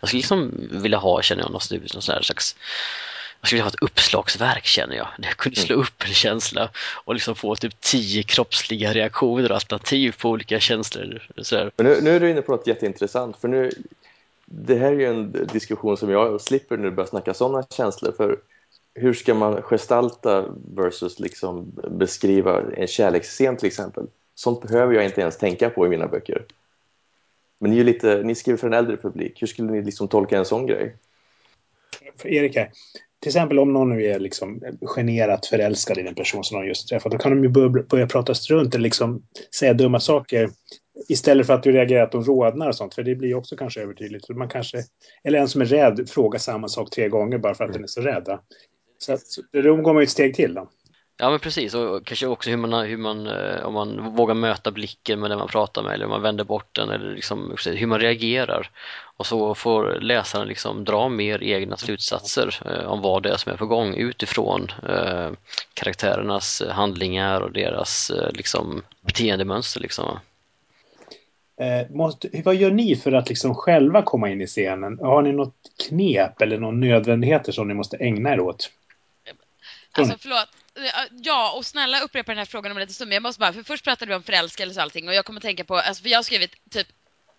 Jag 0.00 0.08
skulle 0.08 0.18
liksom 0.18 0.68
vilja 0.70 0.98
ha, 0.98 1.22
känner 1.22 1.42
jag, 1.42 1.52
någon 1.52 1.60
någon 1.70 2.02
sån 2.02 2.14
här 2.14 2.22
slags 2.22 2.56
jag 3.44 3.48
skulle 3.48 3.56
vilja 3.56 3.64
ha 3.64 3.70
ett 3.70 3.82
uppslagsverk 3.82 4.64
känner 4.64 4.96
jag. 4.96 5.08
Där 5.18 5.28
jag 5.28 5.36
kunde 5.36 5.60
slå 5.60 5.76
upp 5.76 6.02
en 6.06 6.14
känsla 6.14 6.70
och 7.04 7.14
liksom 7.14 7.34
få 7.34 7.56
typ 7.56 7.80
tio 7.80 8.22
kroppsliga 8.22 8.92
reaktioner 8.92 9.50
och 9.50 9.54
alternativ 9.54 10.14
på 10.18 10.28
olika 10.28 10.60
känslor. 10.60 11.28
Men 11.76 11.86
nu, 11.86 12.00
nu 12.02 12.16
är 12.16 12.20
du 12.20 12.30
inne 12.30 12.42
på 12.42 12.52
något 12.52 12.66
jätteintressant, 12.66 13.36
för 13.36 13.48
nu, 13.48 13.70
det 14.44 14.74
här 14.74 14.92
är 14.92 14.98
ju 14.98 15.06
en 15.06 15.48
diskussion 15.52 15.96
som 15.96 16.10
jag 16.10 16.40
slipper 16.40 16.76
när 16.76 16.84
du 16.84 16.90
börjar 16.90 17.08
snacka 17.08 17.34
sådana 17.34 17.66
känslor, 17.70 18.12
för 18.16 18.38
hur 18.94 19.12
ska 19.12 19.34
man 19.34 19.62
gestalta 19.62 20.44
versus 20.74 21.20
liksom 21.20 21.72
beskriva 21.90 22.62
en 22.76 22.86
kärleksscen 22.86 23.56
till 23.56 23.66
exempel? 23.66 24.06
Sånt 24.34 24.62
behöver 24.62 24.94
jag 24.94 25.04
inte 25.04 25.20
ens 25.20 25.38
tänka 25.38 25.70
på 25.70 25.86
i 25.86 25.88
mina 25.88 26.06
böcker. 26.06 26.44
Men 27.58 27.70
ni, 27.70 27.80
är 27.80 27.84
lite, 27.84 28.22
ni 28.22 28.34
skriver 28.34 28.56
för 28.56 28.66
en 28.66 28.72
äldre 28.72 28.96
publik, 28.96 29.42
hur 29.42 29.46
skulle 29.46 29.72
ni 29.72 29.82
liksom 29.82 30.08
tolka 30.08 30.38
en 30.38 30.44
sån 30.44 30.66
grej? 30.66 30.96
För 32.18 32.28
Erik 32.28 32.56
här. 32.56 32.70
Till 33.20 33.28
exempel 33.28 33.58
om 33.58 33.72
någon 33.72 33.90
nu 33.90 34.04
är 34.04 34.18
liksom 34.18 34.60
generat 34.82 35.46
förälskad 35.46 35.98
i 35.98 36.02
den 36.02 36.14
person 36.14 36.44
som 36.44 36.60
de 36.60 36.66
just 36.66 36.88
träffat. 36.88 37.12
Då 37.12 37.18
kan 37.18 37.32
de 37.32 37.44
ju 37.44 37.48
börja, 37.50 37.68
börja 37.68 38.06
prata 38.06 38.34
strunt 38.34 38.74
eller 38.74 38.82
liksom 38.82 39.22
säga 39.58 39.74
dumma 39.74 40.00
saker. 40.00 40.50
Istället 41.08 41.46
för 41.46 41.54
att 41.54 41.62
du 41.62 41.72
reagerar 41.72 42.02
att 42.02 42.12
de 42.12 42.24
rodnar 42.24 42.68
och 42.68 42.76
sånt. 42.76 42.94
För 42.94 43.02
det 43.02 43.14
blir 43.14 43.28
ju 43.28 43.34
också 43.34 43.56
kanske 43.56 43.82
övertydligt. 43.82 44.28
Man 44.28 44.48
kanske, 44.48 44.78
eller 45.24 45.38
en 45.38 45.48
som 45.48 45.60
är 45.60 45.64
rädd 45.64 46.10
frågar 46.10 46.38
samma 46.38 46.68
sak 46.68 46.90
tre 46.90 47.08
gånger 47.08 47.38
bara 47.38 47.54
för 47.54 47.64
att 47.64 47.72
den 47.72 47.82
är 47.82 47.86
så 47.86 48.00
rädd. 48.00 48.38
Så 49.04 49.12
att, 49.12 49.22
går 49.52 49.92
man 49.92 49.96
ju 49.96 50.02
ett 50.02 50.10
steg 50.10 50.34
till 50.34 50.54
då. 50.54 50.68
Ja 51.16 51.30
men 51.30 51.40
precis 51.40 51.74
och 51.74 52.06
kanske 52.06 52.26
också 52.26 52.50
hur 52.50 52.56
man, 52.56 52.86
hur 52.86 52.96
man, 52.96 53.26
eh, 53.26 53.66
om 53.66 53.74
man 53.74 54.14
vågar 54.14 54.34
möta 54.34 54.70
blicken 54.70 55.20
med 55.20 55.30
den 55.30 55.38
man 55.38 55.48
pratar 55.48 55.82
med 55.82 55.94
eller 55.94 56.04
om 56.04 56.10
man 56.10 56.22
vänder 56.22 56.44
bort 56.44 56.74
den 56.74 56.88
eller 56.88 57.14
liksom 57.14 57.56
hur 57.66 57.86
man 57.86 58.00
reagerar. 58.00 58.70
Och 59.16 59.26
så 59.26 59.54
får 59.54 60.00
läsaren 60.00 60.48
liksom 60.48 60.84
dra 60.84 61.08
mer 61.08 61.42
egna 61.42 61.76
slutsatser 61.76 62.60
eh, 62.66 62.86
om 62.86 63.00
vad 63.00 63.22
det 63.22 63.30
är 63.30 63.36
som 63.36 63.52
är 63.52 63.56
på 63.56 63.66
gång 63.66 63.94
utifrån 63.94 64.68
eh, 64.88 65.30
karaktärernas 65.74 66.62
handlingar 66.70 67.40
och 67.40 67.52
deras 67.52 68.10
eh, 68.10 68.32
liksom 68.32 68.82
beteendemönster 69.00 69.80
liksom. 69.80 70.18
Eh, 71.60 71.90
måste, 71.90 72.42
vad 72.44 72.54
gör 72.54 72.70
ni 72.70 72.96
för 72.96 73.12
att 73.12 73.28
liksom 73.28 73.54
själva 73.54 74.02
komma 74.02 74.30
in 74.30 74.40
i 74.40 74.46
scenen? 74.46 74.98
Har 74.98 75.22
ni 75.22 75.32
något 75.32 75.54
knep 75.88 76.42
eller 76.42 76.58
någon 76.58 76.80
nödvändigheter 76.80 77.52
som 77.52 77.68
ni 77.68 77.74
måste 77.74 77.96
ägna 77.96 78.32
er 78.32 78.40
åt? 78.40 78.70
Alltså 80.02 80.18
förlåt. 80.20 80.48
Ja, 81.10 81.52
och 81.52 81.66
snälla 81.66 82.00
upprepa 82.00 82.32
den 82.32 82.38
här 82.38 82.44
frågan 82.44 82.72
om 82.72 82.76
en 82.76 82.80
liten 82.80 82.94
stund. 82.94 83.08
Men 83.08 83.14
jag 83.14 83.22
måste 83.22 83.40
bara, 83.40 83.52
för 83.52 83.62
först 83.62 83.84
pratade 83.84 84.08
vi 84.08 84.14
om 84.14 84.22
förälskelse 84.22 84.80
och 84.80 84.82
allting 84.82 85.08
och 85.08 85.14
jag 85.14 85.24
kommer 85.24 85.40
tänka 85.40 85.64
på, 85.64 85.76
alltså 85.76 86.02
för 86.02 86.10
jag 86.10 86.18
har 86.18 86.22
skrivit 86.22 86.70
typ 86.70 86.88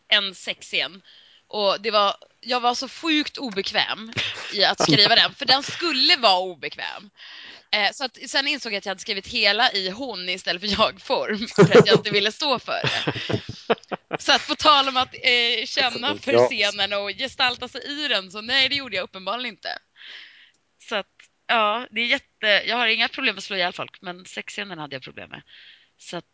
en 0.08 0.36
sexscen 0.36 1.02
och 1.48 1.82
det 1.82 1.92
var, 1.92 2.16
jag 2.42 2.60
var 2.60 2.76
så 2.76 2.90
sjukt 2.90 3.38
obekväm 3.38 4.14
i 4.54 4.64
att 4.64 4.82
skriva 4.82 5.16
den, 5.16 5.34
för 5.34 5.46
den 5.46 5.64
skulle 5.64 6.16
vara 6.16 6.40
obekväm. 6.40 7.10
Eh, 7.72 7.92
så 7.94 8.06
att, 8.06 8.18
sen 8.30 8.48
insåg 8.48 8.74
jag 8.74 8.78
att 8.78 8.86
jag 8.86 8.92
hade 8.92 9.02
skrivit 9.02 9.28
hela 9.28 9.72
i 9.72 9.90
hon 9.90 10.30
istället 10.30 10.62
för 10.62 10.82
jag-form, 10.82 11.48
för 11.56 11.78
att 11.78 11.88
jag 11.88 11.98
inte 12.00 12.10
ville 12.10 12.32
stå 12.32 12.60
för 12.60 12.82
det. 12.82 13.40
Så 14.20 14.32
att 14.32 14.48
på 14.48 14.56
tal 14.56 14.88
om 14.88 14.98
att 14.98 15.14
eh, 15.14 15.66
känna 15.66 16.18
för 16.18 16.48
scenen 16.48 16.94
och 16.94 17.12
gestalta 17.12 17.68
sig 17.68 17.82
i 17.82 18.08
den, 18.08 18.32
så 18.32 18.42
nej, 18.42 18.70
det 18.70 18.76
gjorde 18.76 18.96
jag 18.96 19.04
uppenbarligen 19.04 19.56
inte. 19.56 19.70
Ja, 21.48 21.88
det 21.92 22.02
är 22.02 22.06
jätte... 22.06 22.48
Jag 22.66 22.78
har 22.78 22.88
inga 22.88 23.08
problem 23.08 23.36
med 23.36 23.40
att 23.40 23.44
slå 23.44 23.56
ihjäl 23.56 23.74
folk, 23.74 24.02
men 24.02 24.26
sexscenen 24.26 24.80
hade 24.80 24.96
jag 24.96 25.04
problem 25.04 25.30
med. 25.30 25.42
Så 25.98 26.18
att, 26.18 26.26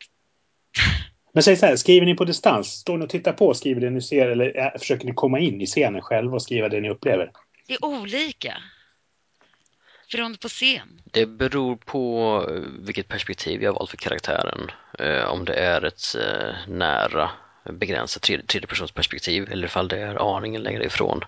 Men 1.34 1.44
säg 1.44 1.56
så 1.56 1.66
här, 1.66 1.76
skriver 1.76 2.06
ni 2.06 2.16
på 2.16 2.26
distans? 2.26 2.68
Står 2.68 2.98
ni 2.98 3.06
och 3.06 3.10
tittar 3.10 3.34
på 3.34 3.48
och 3.48 3.58
skriver 3.58 3.82
det 3.82 3.90
ni 3.90 4.02
ser 4.02 4.28
eller 4.28 4.58
äh, 4.58 4.80
försöker 4.80 5.06
ni 5.06 5.14
komma 5.14 5.40
in 5.40 5.62
i 5.62 5.66
scenen 5.66 6.02
själva 6.02 6.36
och 6.36 6.42
skriva 6.42 6.70
det 6.70 6.82
ni 6.82 6.90
upplever? 6.90 7.32
det 7.72 7.74
är 7.74 7.86
olika. 7.86 8.58
Beroende 10.12 10.38
på 10.38 10.48
scen. 10.48 11.02
Det 11.04 11.26
beror 11.26 11.76
på 11.76 12.46
eh, 12.50 12.86
vilket 12.86 13.08
perspektiv 13.08 13.64
jag 13.64 13.72
har 13.72 13.80
valt 13.80 13.90
för 13.90 13.98
karaktären. 13.98 14.72
Eh, 15.00 15.24
om 15.24 15.46
det 15.46 15.54
är 15.54 15.86
ett 15.86 16.16
eh, 16.16 16.68
nära 16.68 17.30
begränsat 17.64 18.22
tredje, 18.22 18.46
tredjepersonsperspektiv 18.46 19.52
eller 19.52 19.68
ifall 19.68 19.88
det 19.88 19.98
är 19.98 20.38
aningen 20.38 20.62
längre 20.62 20.86
ifrån. 20.86 21.22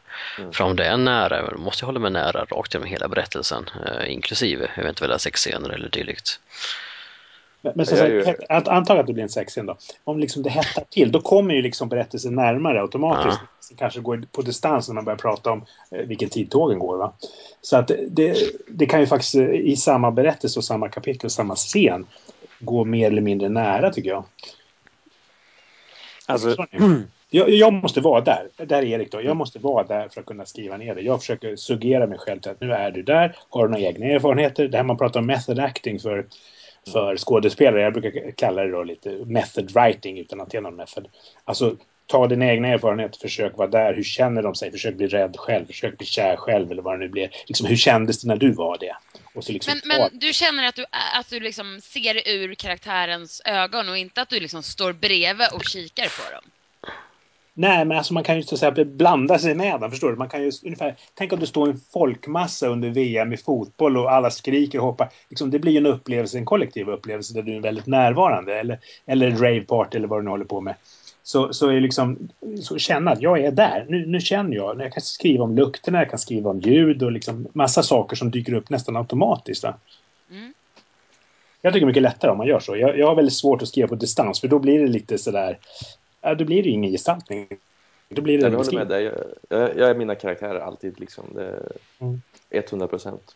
För 0.52 0.64
om 0.64 0.76
det 0.76 0.86
är 0.86 0.98
nära, 0.98 1.52
då 1.52 1.58
måste 1.58 1.84
jag 1.84 1.88
hålla 1.88 2.00
mig 2.00 2.12
nära 2.12 2.46
rakt 2.46 2.74
genom 2.74 2.88
hela 2.90 3.08
berättelsen, 3.08 3.70
eh, 3.86 4.12
inklusive 4.14 4.70
eventuella 4.76 5.20
sexscener 5.20 5.70
eller 5.70 5.90
dylikt. 5.90 6.40
Men, 7.62 7.74
men 7.76 7.86
så, 7.86 7.96
så, 7.96 8.06
ju- 8.06 8.36
antag 8.50 9.00
att 9.00 9.08
det 9.08 9.14
blir 9.14 9.24
en 9.24 9.30
sexscen 9.30 9.66
då. 9.66 9.78
Om 10.04 10.20
liksom 10.20 10.44
det 10.44 10.50
hettar 10.50 10.84
till, 10.90 11.12
då 11.12 11.22
kommer 11.22 11.54
ju 11.54 11.62
liksom 11.62 11.90
berättelsen 11.90 12.36
närmare 12.36 12.82
automatiskt. 12.82 13.40
Så 13.60 13.76
kanske 13.76 14.00
går 14.00 14.24
på 14.32 14.42
distans 14.42 14.88
när 14.88 14.96
man 14.96 15.06
börjar 15.06 15.18
prata 15.18 15.52
om 15.52 15.66
eh, 15.92 16.00
vilken 16.06 16.30
tid 16.30 16.52
tågen 16.52 16.80
går. 16.80 16.98
Va? 16.98 17.14
Så 17.62 17.78
att 17.78 17.92
det, 18.08 18.38
det 18.68 18.86
kan 18.86 19.00
ju 19.00 19.06
faktiskt 19.08 19.36
eh, 19.36 19.50
i 19.50 19.76
samma 19.76 20.12
berättelse 20.12 20.60
och 20.60 20.66
samma 20.66 20.90
kapitel 20.90 21.26
och 21.26 21.32
samma 21.32 21.56
scen 21.56 22.06
gå 22.60 22.86
mer 22.86 23.08
eller 23.08 23.22
mindre 23.22 23.50
nära 23.50 23.90
tycker 23.90 24.10
jag. 24.10 24.24
Alltså, 26.28 26.66
ni? 26.72 27.04
Jag, 27.30 27.50
jag 27.50 27.74
måste 27.74 28.02
vara 28.02 28.22
där. 28.22 28.50
Där 28.58 28.78
är 28.78 28.86
Erik 28.86 29.12
då. 29.12 29.22
Jag 29.22 29.38
måste 29.38 29.60
vara 29.60 29.84
där 29.84 30.10
för 30.10 30.22
att 30.22 30.26
kunna 30.26 30.46
skriva 30.46 30.78
ner 30.78 30.96
det. 30.96 31.02
Jag 31.02 31.20
försöker 31.20 31.56
suggera 31.56 32.08
mig 32.08 32.18
själv 32.18 32.40
till 32.40 32.52
att 32.52 32.62
nu 32.62 32.74
är 32.74 32.92
du 32.92 33.04
där. 33.04 33.36
Har 33.50 33.68
du 33.68 33.72
några 33.72 33.84
egna 33.84 34.06
erfarenheter? 34.06 34.68
Det 34.68 34.78
här 34.78 34.84
man 34.84 34.98
pratar 34.98 35.20
om 35.20 35.26
method 35.26 35.60
acting 35.60 36.00
för, 36.00 36.26
för 36.94 37.18
skådespelare. 37.18 37.82
Jag 37.82 37.94
brukar 37.94 38.32
kalla 38.32 38.64
det 38.64 38.72
då 38.72 38.84
lite 38.84 39.10
method 39.10 39.72
writing 39.72 40.20
utan 40.20 40.42
att 40.42 40.50
det 40.50 40.58
är 40.58 40.62
någon 40.62 40.76
method. 40.76 41.08
Alltså 41.46 41.76
ta 42.08 42.28
dina 42.28 42.46
egna 42.46 42.68
erfarenheter. 42.68 43.20
Försök 43.20 43.58
vara 43.58 43.68
där. 43.68 43.94
Hur 43.94 44.04
känner 44.04 44.44
de 44.44 44.56
sig? 44.56 44.72
Försök 44.72 44.96
bli 44.96 45.08
rädd 45.08 45.36
själv. 45.38 45.66
Försök 45.66 45.98
bli 45.98 46.08
kär 46.08 46.36
själv 46.36 46.72
eller 46.72 46.82
vad 46.82 46.94
det 46.94 47.06
nu 47.06 47.10
blir. 47.10 47.30
Liksom, 47.48 47.68
hur 47.68 47.76
kändes 47.76 48.22
det 48.22 48.28
när 48.28 48.38
du 48.38 48.52
var 48.52 48.78
det? 48.78 48.96
Liksom 49.48 49.82
Men, 49.86 49.98
men 50.00 50.20
du 50.20 50.34
känner 50.34 50.68
att 50.68 50.76
du, 50.76 50.86
att 51.20 51.30
du 51.30 51.40
liksom 51.40 51.80
ser 51.84 52.28
ur 52.28 52.56
karaktärens 52.56 53.42
ögon 53.46 53.90
och 53.90 53.98
inte 53.98 54.22
att 54.22 54.30
du 54.30 54.40
liksom 54.40 54.64
står 54.64 54.94
bredvid 54.94 55.48
och 55.54 55.64
kikar 55.64 56.04
på 56.06 56.34
dem? 56.36 56.52
Nej, 57.56 57.86
men 57.86 57.98
alltså 57.98 58.14
man 58.14 58.24
kan 58.24 58.36
ju 58.36 58.44
så 58.44 58.56
att 58.56 58.60
säga 58.60 58.86
blanda 58.86 59.40
sig 59.40 59.56
med 59.56 59.80
dem. 59.80 59.92
Förstår 59.92 60.12
du? 60.12 60.16
Man 60.16 60.30
kan 60.30 60.44
ju 60.44 60.52
ungefär... 60.64 60.96
Tänk 61.14 61.34
om 61.34 61.40
du 61.40 61.46
står 61.46 61.68
i 61.70 61.72
en 61.72 61.82
folkmassa 61.94 62.68
under 62.68 62.90
VM 62.90 63.34
i 63.34 63.38
fotboll 63.38 63.98
och 63.98 64.12
alla 64.12 64.32
skriker 64.32 64.80
och 64.80 64.86
hoppar. 64.86 65.10
Liksom, 65.30 65.52
det 65.52 65.60
blir 65.60 65.72
ju 65.72 65.78
en 65.78 65.86
upplevelse, 65.86 66.38
en 66.38 66.46
kollektiv 66.46 66.90
upplevelse 66.90 67.34
där 67.34 67.42
du 67.42 67.56
är 67.56 67.62
väldigt 67.62 67.88
närvarande. 67.88 68.60
Eller, 68.60 68.80
eller 69.06 69.32
raveparty 69.32 69.98
eller 69.98 70.08
vad 70.08 70.20
du 70.20 70.24
nu 70.24 70.30
håller 70.30 70.46
på 70.46 70.62
med. 70.62 70.76
Så, 71.24 71.54
så 71.54 71.70
är 71.70 71.80
liksom, 71.80 72.30
så 72.62 72.78
känna 72.78 73.12
att 73.12 73.22
jag 73.22 73.40
är 73.40 73.52
där. 73.52 73.86
Nu, 73.90 74.06
nu 74.06 74.20
känner 74.20 74.56
jag. 74.56 74.82
Jag 74.82 74.94
kan 74.94 75.02
skriva 75.02 75.44
om 75.44 75.56
lukterna, 75.56 76.00
jag 76.00 76.10
kan 76.10 76.20
skriva 76.20 76.50
om 76.50 76.60
ljud 76.60 77.04
och 77.04 77.12
liksom 77.12 77.48
massa 77.54 77.84
saker 77.84 78.16
som 78.16 78.32
dyker 78.32 78.54
upp 78.54 78.70
nästan 78.70 78.96
automatiskt. 78.96 79.64
Va? 79.64 79.74
Mm. 80.32 80.54
Jag 81.62 81.74
tycker 81.74 81.86
det 81.86 81.86
är 81.86 81.88
mycket 81.88 82.04
lättare 82.04 82.32
om 82.32 82.38
man 82.38 82.48
gör 82.48 82.60
så. 82.60 82.76
Jag, 82.76 82.98
jag 82.98 83.08
har 83.08 83.16
väldigt 83.16 83.34
svårt 83.34 83.62
att 83.62 83.68
skriva 83.68 83.88
på 83.88 83.96
distans 83.96 84.42
för 84.42 84.48
då 84.48 84.60
blir 84.60 84.80
det 84.80 84.88
lite 84.88 85.18
sådär... 85.18 85.58
Ja, 86.22 86.36
då 86.36 86.46
blir 86.46 86.64
det 86.64 86.70
ingen 86.70 86.92
gestaltning. 86.92 87.48
Då 88.10 88.22
blir 88.22 88.38
det 88.38 88.44
Jag 88.44 88.58
håller 88.58 88.74
med 88.74 88.88
dig. 88.88 89.04
Jag, 89.04 89.14
jag, 89.50 89.78
jag 89.78 89.90
är 89.90 89.96
mina 89.96 90.16
karaktärer 90.16 90.60
alltid 90.60 91.00
liksom. 91.00 91.24
Det 91.34 91.62
Mm. 92.00 92.22
100 92.50 92.88
procent. 92.88 93.36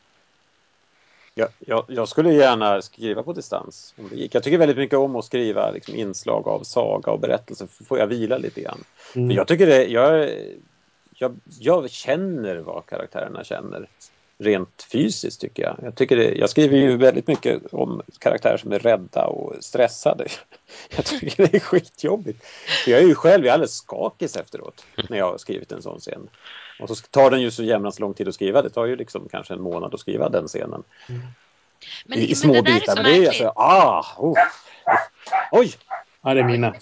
Jag, 1.37 1.49
jag, 1.59 1.85
jag 1.87 2.07
skulle 2.07 2.33
gärna 2.33 2.81
skriva 2.81 3.23
på 3.23 3.33
distans 3.33 3.93
om 3.97 4.09
det 4.09 4.15
gick. 4.15 4.35
Jag 4.35 4.43
tycker 4.43 4.57
väldigt 4.57 4.77
mycket 4.77 4.99
om 4.99 5.15
att 5.15 5.25
skriva 5.25 5.71
liksom, 5.71 5.95
inslag 5.95 6.47
av 6.47 6.63
saga 6.63 7.11
och 7.11 7.19
berättelse. 7.19 7.67
Får 7.87 7.99
jag 7.99 8.07
vila 8.07 8.37
lite 8.37 8.61
grann. 8.61 8.83
Mm. 9.15 9.29
För 9.29 9.35
jag 9.35 9.47
tycker 9.47 9.67
det, 9.67 9.85
jag, 9.85 10.29
jag, 11.13 11.39
jag 11.59 11.89
känner 11.89 12.57
vad 12.57 12.85
karaktärerna 12.85 13.43
känner. 13.43 13.89
Rent 14.39 14.87
fysiskt 14.91 15.41
tycker 15.41 15.63
jag. 15.63 15.79
Jag, 15.81 15.95
tycker 15.95 16.15
det, 16.15 16.35
jag 16.35 16.49
skriver 16.49 16.77
ju 16.77 16.97
väldigt 16.97 17.27
mycket 17.27 17.73
om 17.73 18.01
karaktärer 18.19 18.57
som 18.57 18.71
är 18.71 18.79
rädda 18.79 19.25
och 19.25 19.55
stressade. 19.59 20.27
Jag 20.95 21.05
tycker 21.05 21.47
det 21.47 21.53
är 21.53 21.59
skitjobbigt. 21.59 22.45
För 22.83 22.91
jag 22.91 23.01
är 23.01 23.05
ju 23.05 23.15
själv 23.15 23.45
jag 23.45 23.49
är 23.49 23.53
alldeles 23.53 23.75
skakig 23.75 24.25
efteråt 24.25 24.85
när 25.09 25.17
jag 25.17 25.31
har 25.31 25.37
skrivit 25.37 25.71
en 25.71 25.81
sån 25.81 25.99
scen. 25.99 26.29
Och 26.79 26.89
så 26.89 26.95
tar 26.95 27.31
den 27.31 27.41
ju 27.41 27.51
så 27.51 27.63
jämnast 27.63 27.99
lång 27.99 28.13
tid 28.13 28.27
att 28.27 28.35
skriva. 28.35 28.61
Det 28.61 28.69
tar 28.69 28.85
ju 28.85 28.95
liksom 28.95 29.27
kanske 29.31 29.53
en 29.53 29.61
månad 29.61 29.93
att 29.93 29.99
skriva 29.99 30.29
den 30.29 30.47
scenen. 30.47 30.83
Men, 32.05 32.19
I, 32.19 32.23
i 32.23 32.27
men 32.27 32.35
små 32.35 32.53
bitar. 32.53 32.71
är 32.71 32.79
så 32.79 32.95
Men 32.95 33.03
det 33.03 33.17
är 33.17 33.27
alltså, 33.27 33.53
ah, 33.55 34.03
oh, 34.17 34.37
oj! 35.51 35.73
Ja, 36.21 36.33
det 36.33 36.39
är 36.39 36.43
mina. 36.43 36.75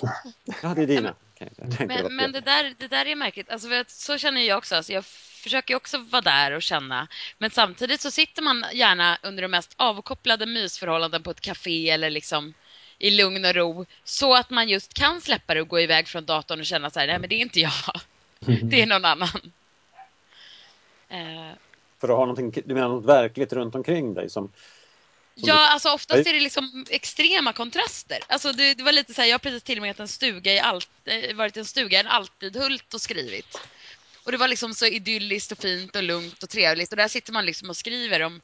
Ja, 0.63 0.73
det 0.75 0.81
är 0.81 0.87
dina. 0.87 1.13
Tänkte 1.39 1.63
det 1.67 1.85
Men, 1.87 2.15
men 2.15 2.31
det, 2.31 2.41
där, 2.41 2.75
det 2.77 2.87
där 2.87 3.05
är 3.05 3.15
märkligt. 3.15 3.49
Alltså, 3.49 3.67
så 3.87 4.17
känner 4.17 4.41
jag 4.41 4.57
också. 4.57 4.75
Alltså, 4.75 4.93
jag 4.93 5.05
försöker 5.45 5.73
ju 5.73 5.77
också 5.77 5.97
vara 5.97 6.21
där 6.21 6.51
och 6.51 6.61
känna. 6.61 7.07
Men 7.37 7.51
samtidigt 7.51 8.01
så 8.01 8.11
sitter 8.11 8.41
man 8.41 8.65
gärna 8.73 9.17
under 9.23 9.41
de 9.41 9.47
mest 9.47 9.73
avkopplade 9.77 10.45
mysförhållanden 10.45 11.23
på 11.23 11.31
ett 11.31 11.41
café 11.41 11.89
eller 11.89 12.09
liksom 12.09 12.53
i 12.97 13.11
lugn 13.11 13.45
och 13.45 13.55
ro. 13.55 13.85
Så 14.03 14.33
att 14.33 14.49
man 14.49 14.69
just 14.69 14.93
kan 14.93 15.21
släppa 15.21 15.53
det 15.53 15.61
och 15.61 15.67
gå 15.67 15.79
iväg 15.79 16.07
från 16.07 16.25
datorn 16.25 16.59
och 16.59 16.65
känna 16.65 16.89
så 16.89 16.99
här, 16.99 17.07
nej 17.07 17.19
men 17.19 17.29
det 17.29 17.35
är 17.35 17.39
inte 17.39 17.59
jag. 17.59 17.71
Det 18.63 18.81
är 18.81 18.85
någon 18.85 19.05
annan. 19.05 19.29
Eh, 21.09 21.51
För 22.01 22.09
att 22.09 22.17
ha 22.17 22.25
någonting, 22.25 22.63
du 22.65 22.73
menar 22.73 22.87
något 22.87 23.05
verkligt 23.05 23.53
runt 23.53 23.75
omkring 23.75 24.13
dig 24.13 24.29
som... 24.29 24.51
Ja, 25.35 25.67
alltså 25.71 25.89
oftast 25.89 26.27
är 26.27 26.33
det 26.33 26.39
liksom 26.39 26.85
extrema 26.89 27.53
kontraster. 27.53 28.17
Alltså 28.27 28.51
det, 28.51 28.73
det 28.73 28.83
var 28.83 28.91
lite 28.91 29.13
så 29.13 29.21
här, 29.21 29.27
jag 29.27 29.33
har 29.33 29.39
precis 29.39 29.63
tillbringat 29.63 29.99
en 29.99 30.07
stuga 30.07 30.53
i 30.53 30.59
allt, 30.59 30.89
eh, 31.05 31.35
varit 31.35 31.57
i 31.57 31.59
en 31.59 31.65
stuga 31.65 31.97
i 31.97 32.01
en 32.01 32.07
Alltidhult 32.07 32.93
och 32.93 33.01
skrivit. 33.01 33.59
Och 34.25 34.31
det 34.31 34.37
var 34.37 34.47
liksom 34.47 34.73
så 34.73 34.85
idylliskt 34.85 35.51
och 35.51 35.57
fint 35.57 35.95
och 35.95 36.03
lugnt 36.03 36.43
och 36.43 36.49
trevligt. 36.49 36.91
Och 36.91 36.97
där 36.97 37.07
sitter 37.07 37.33
man 37.33 37.45
liksom 37.45 37.69
och 37.69 37.77
skriver 37.77 38.21
om 38.23 38.41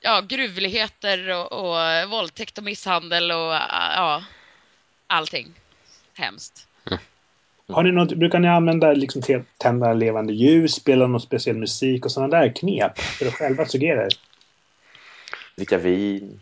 ja, 0.00 0.20
gruvligheter 0.20 1.28
och, 1.28 1.52
och 1.52 2.10
våldtäkt 2.10 2.58
och 2.58 2.64
misshandel 2.64 3.30
och 3.30 3.52
ja, 3.96 4.24
allting. 5.06 5.54
Hemskt. 6.14 6.66
Har 7.68 7.82
ni 7.82 7.92
något, 7.92 8.14
brukar 8.14 8.38
ni 8.38 8.48
använda 8.48 8.92
liksom 8.92 9.22
tända 9.58 9.92
levande 9.92 10.32
ljus, 10.32 10.74
spela 10.74 11.06
någon 11.06 11.20
speciell 11.20 11.56
musik 11.56 12.04
och 12.04 12.12
sådana 12.12 12.38
där 12.38 12.54
knep 12.54 12.98
för 12.98 13.26
att 13.26 13.34
själva 13.34 13.66
sugera 13.66 14.02
er? 14.02 14.12
Dricka 15.56 15.78
vin. 15.78 16.40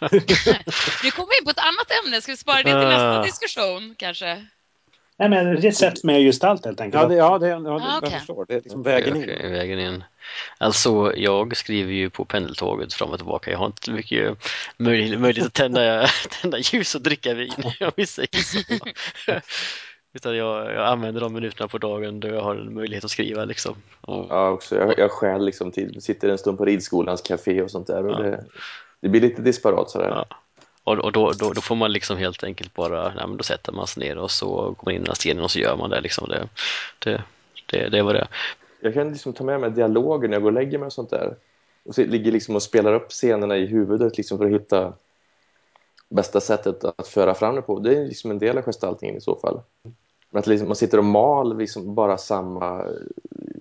Nu 1.02 1.10
kommer 1.10 1.28
vi 1.30 1.38
in 1.38 1.44
på 1.44 1.50
ett 1.50 1.58
annat 1.58 1.90
ämne. 2.04 2.20
Ska 2.20 2.32
vi 2.32 2.36
spara 2.36 2.56
det 2.56 2.62
till 2.62 2.88
nästa 2.88 3.18
Ah. 3.18 3.22
diskussion 3.22 3.94
kanske? 3.98 4.46
Nej, 5.20 5.28
men 5.28 5.44
det 5.60 5.66
är 5.66 5.68
ett 5.68 5.76
sätt 5.76 6.04
med 6.04 6.20
gestalt 6.20 6.64
helt 6.64 6.80
enkelt. 6.80 7.02
Ja, 7.02 7.08
det, 7.08 7.14
ja, 7.14 7.38
det, 7.38 7.48
ja, 7.48 7.58
det, 7.58 7.70
Ah, 7.70 7.98
okej. 7.98 8.08
jag 8.12 8.12
förstår. 8.12 8.44
Det 8.48 8.54
är 8.54 8.60
liksom 8.60 8.82
vägen 8.82 9.16
in. 9.16 9.22
Okej, 9.22 9.50
vägen 9.50 9.78
in. 9.78 10.04
Alltså, 10.58 11.12
jag 11.16 11.56
skriver 11.56 11.92
ju 11.92 12.10
på 12.10 12.24
pendeltåget 12.24 12.94
fram 12.94 13.10
och 13.10 13.16
tillbaka. 13.16 13.50
Jag 13.50 13.58
har 13.58 13.66
inte 13.66 13.90
mycket 13.90 14.36
möj 14.76 15.16
möjlighet 15.16 15.46
att 15.46 15.54
tända, 15.54 16.06
tända 16.42 16.58
ljus 16.58 16.94
och 16.94 17.02
dricka 17.02 17.34
vin, 17.34 17.52
om 17.80 17.90
vi 17.96 18.06
säger 18.06 18.36
så. 18.38 18.58
Utan 20.14 20.36
jag, 20.36 20.72
jag 20.74 20.86
använder 20.86 21.20
de 21.20 21.32
minuterna 21.32 21.68
på 21.68 21.78
dagen 21.78 22.20
då 22.20 22.28
jag 22.28 22.40
har 22.42 22.54
en 22.56 22.74
möjlighet 22.74 23.04
att 23.04 23.10
skriva 23.10 23.44
liksom. 23.44 23.74
Och, 24.00 24.26
Ja, 24.30 24.48
också. 24.50 24.76
Jag, 24.76 24.98
jag 24.98 25.10
stjäl 25.10 25.44
liksom 25.44 25.70
tid. 25.72 26.02
Sitter 26.02 26.28
en 26.28 26.38
stund 26.38 26.58
på 26.58 26.64
ridskolans 26.64 27.22
café 27.22 27.62
och 27.62 27.70
sånt 27.70 27.86
där. 27.86 28.06
Och 28.06 28.12
Ja. 28.12 28.18
det, 28.18 28.44
det 29.02 29.08
blir 29.08 29.20
lite 29.20 29.42
disparat 29.42 29.90
sådär. 29.90 30.08
Ja 30.08 30.26
och, 30.84 30.98
och 30.98 31.12
då, 31.12 31.32
då, 31.32 31.52
då 31.52 31.60
får 31.60 31.74
man 31.74 31.92
liksom 31.92 32.16
helt 32.16 32.44
enkelt 32.44 32.74
bara, 32.74 33.14
nej, 33.14 33.26
men 33.28 33.36
då 33.36 33.44
sätter 33.44 33.72
man 33.72 33.86
sig 33.86 34.08
ner 34.08 34.18
och 34.18 34.30
så 34.30 34.46
går 34.46 34.84
man 34.84 34.94
in 34.94 35.00
i 35.00 35.04
den 35.04 35.06
här 35.06 35.14
scenen 35.14 35.44
och 35.44 35.50
så 35.50 35.58
gör 35.58 35.76
man 35.76 35.90
det 35.90 36.00
liksom. 36.00 36.28
Det, 36.28 36.48
det, 36.98 37.22
det, 37.66 37.88
det 37.88 38.02
var 38.02 38.14
det. 38.14 38.28
Jag 38.80 38.94
kan 38.94 39.12
liksom 39.12 39.32
ta 39.32 39.44
med 39.44 39.60
mig 39.60 39.70
dialoger 39.70 40.28
när 40.28 40.34
jag 40.34 40.42
går 40.42 40.50
och 40.50 40.54
lägger 40.54 40.78
mig 40.78 40.86
och 40.86 40.92
sånt 40.92 41.10
där. 41.10 41.36
Och 41.84 41.94
så 41.94 42.04
ligger 42.04 42.32
liksom 42.32 42.56
och 42.56 42.62
spelar 42.62 42.94
upp 42.94 43.10
scenerna 43.10 43.56
i 43.56 43.66
huvudet 43.66 44.16
liksom 44.16 44.38
för 44.38 44.44
att 44.44 44.52
hitta 44.52 44.92
bästa 46.08 46.40
sättet 46.40 46.84
att 46.84 47.08
föra 47.08 47.34
fram 47.34 47.54
det 47.54 47.62
på. 47.62 47.78
Det 47.78 47.96
är 47.96 48.06
liksom 48.06 48.30
en 48.30 48.38
del 48.38 48.58
av 48.58 48.64
gestaltningen 48.64 49.16
i 49.16 49.20
så 49.20 49.36
fall. 49.36 49.60
Men 50.30 50.40
att 50.40 50.46
liksom, 50.46 50.68
man 50.68 50.76
sitter 50.76 50.98
och 50.98 51.04
mal 51.04 51.58
liksom 51.58 51.94
bara 51.94 52.18
samma 52.18 52.80
eh, 52.80 52.90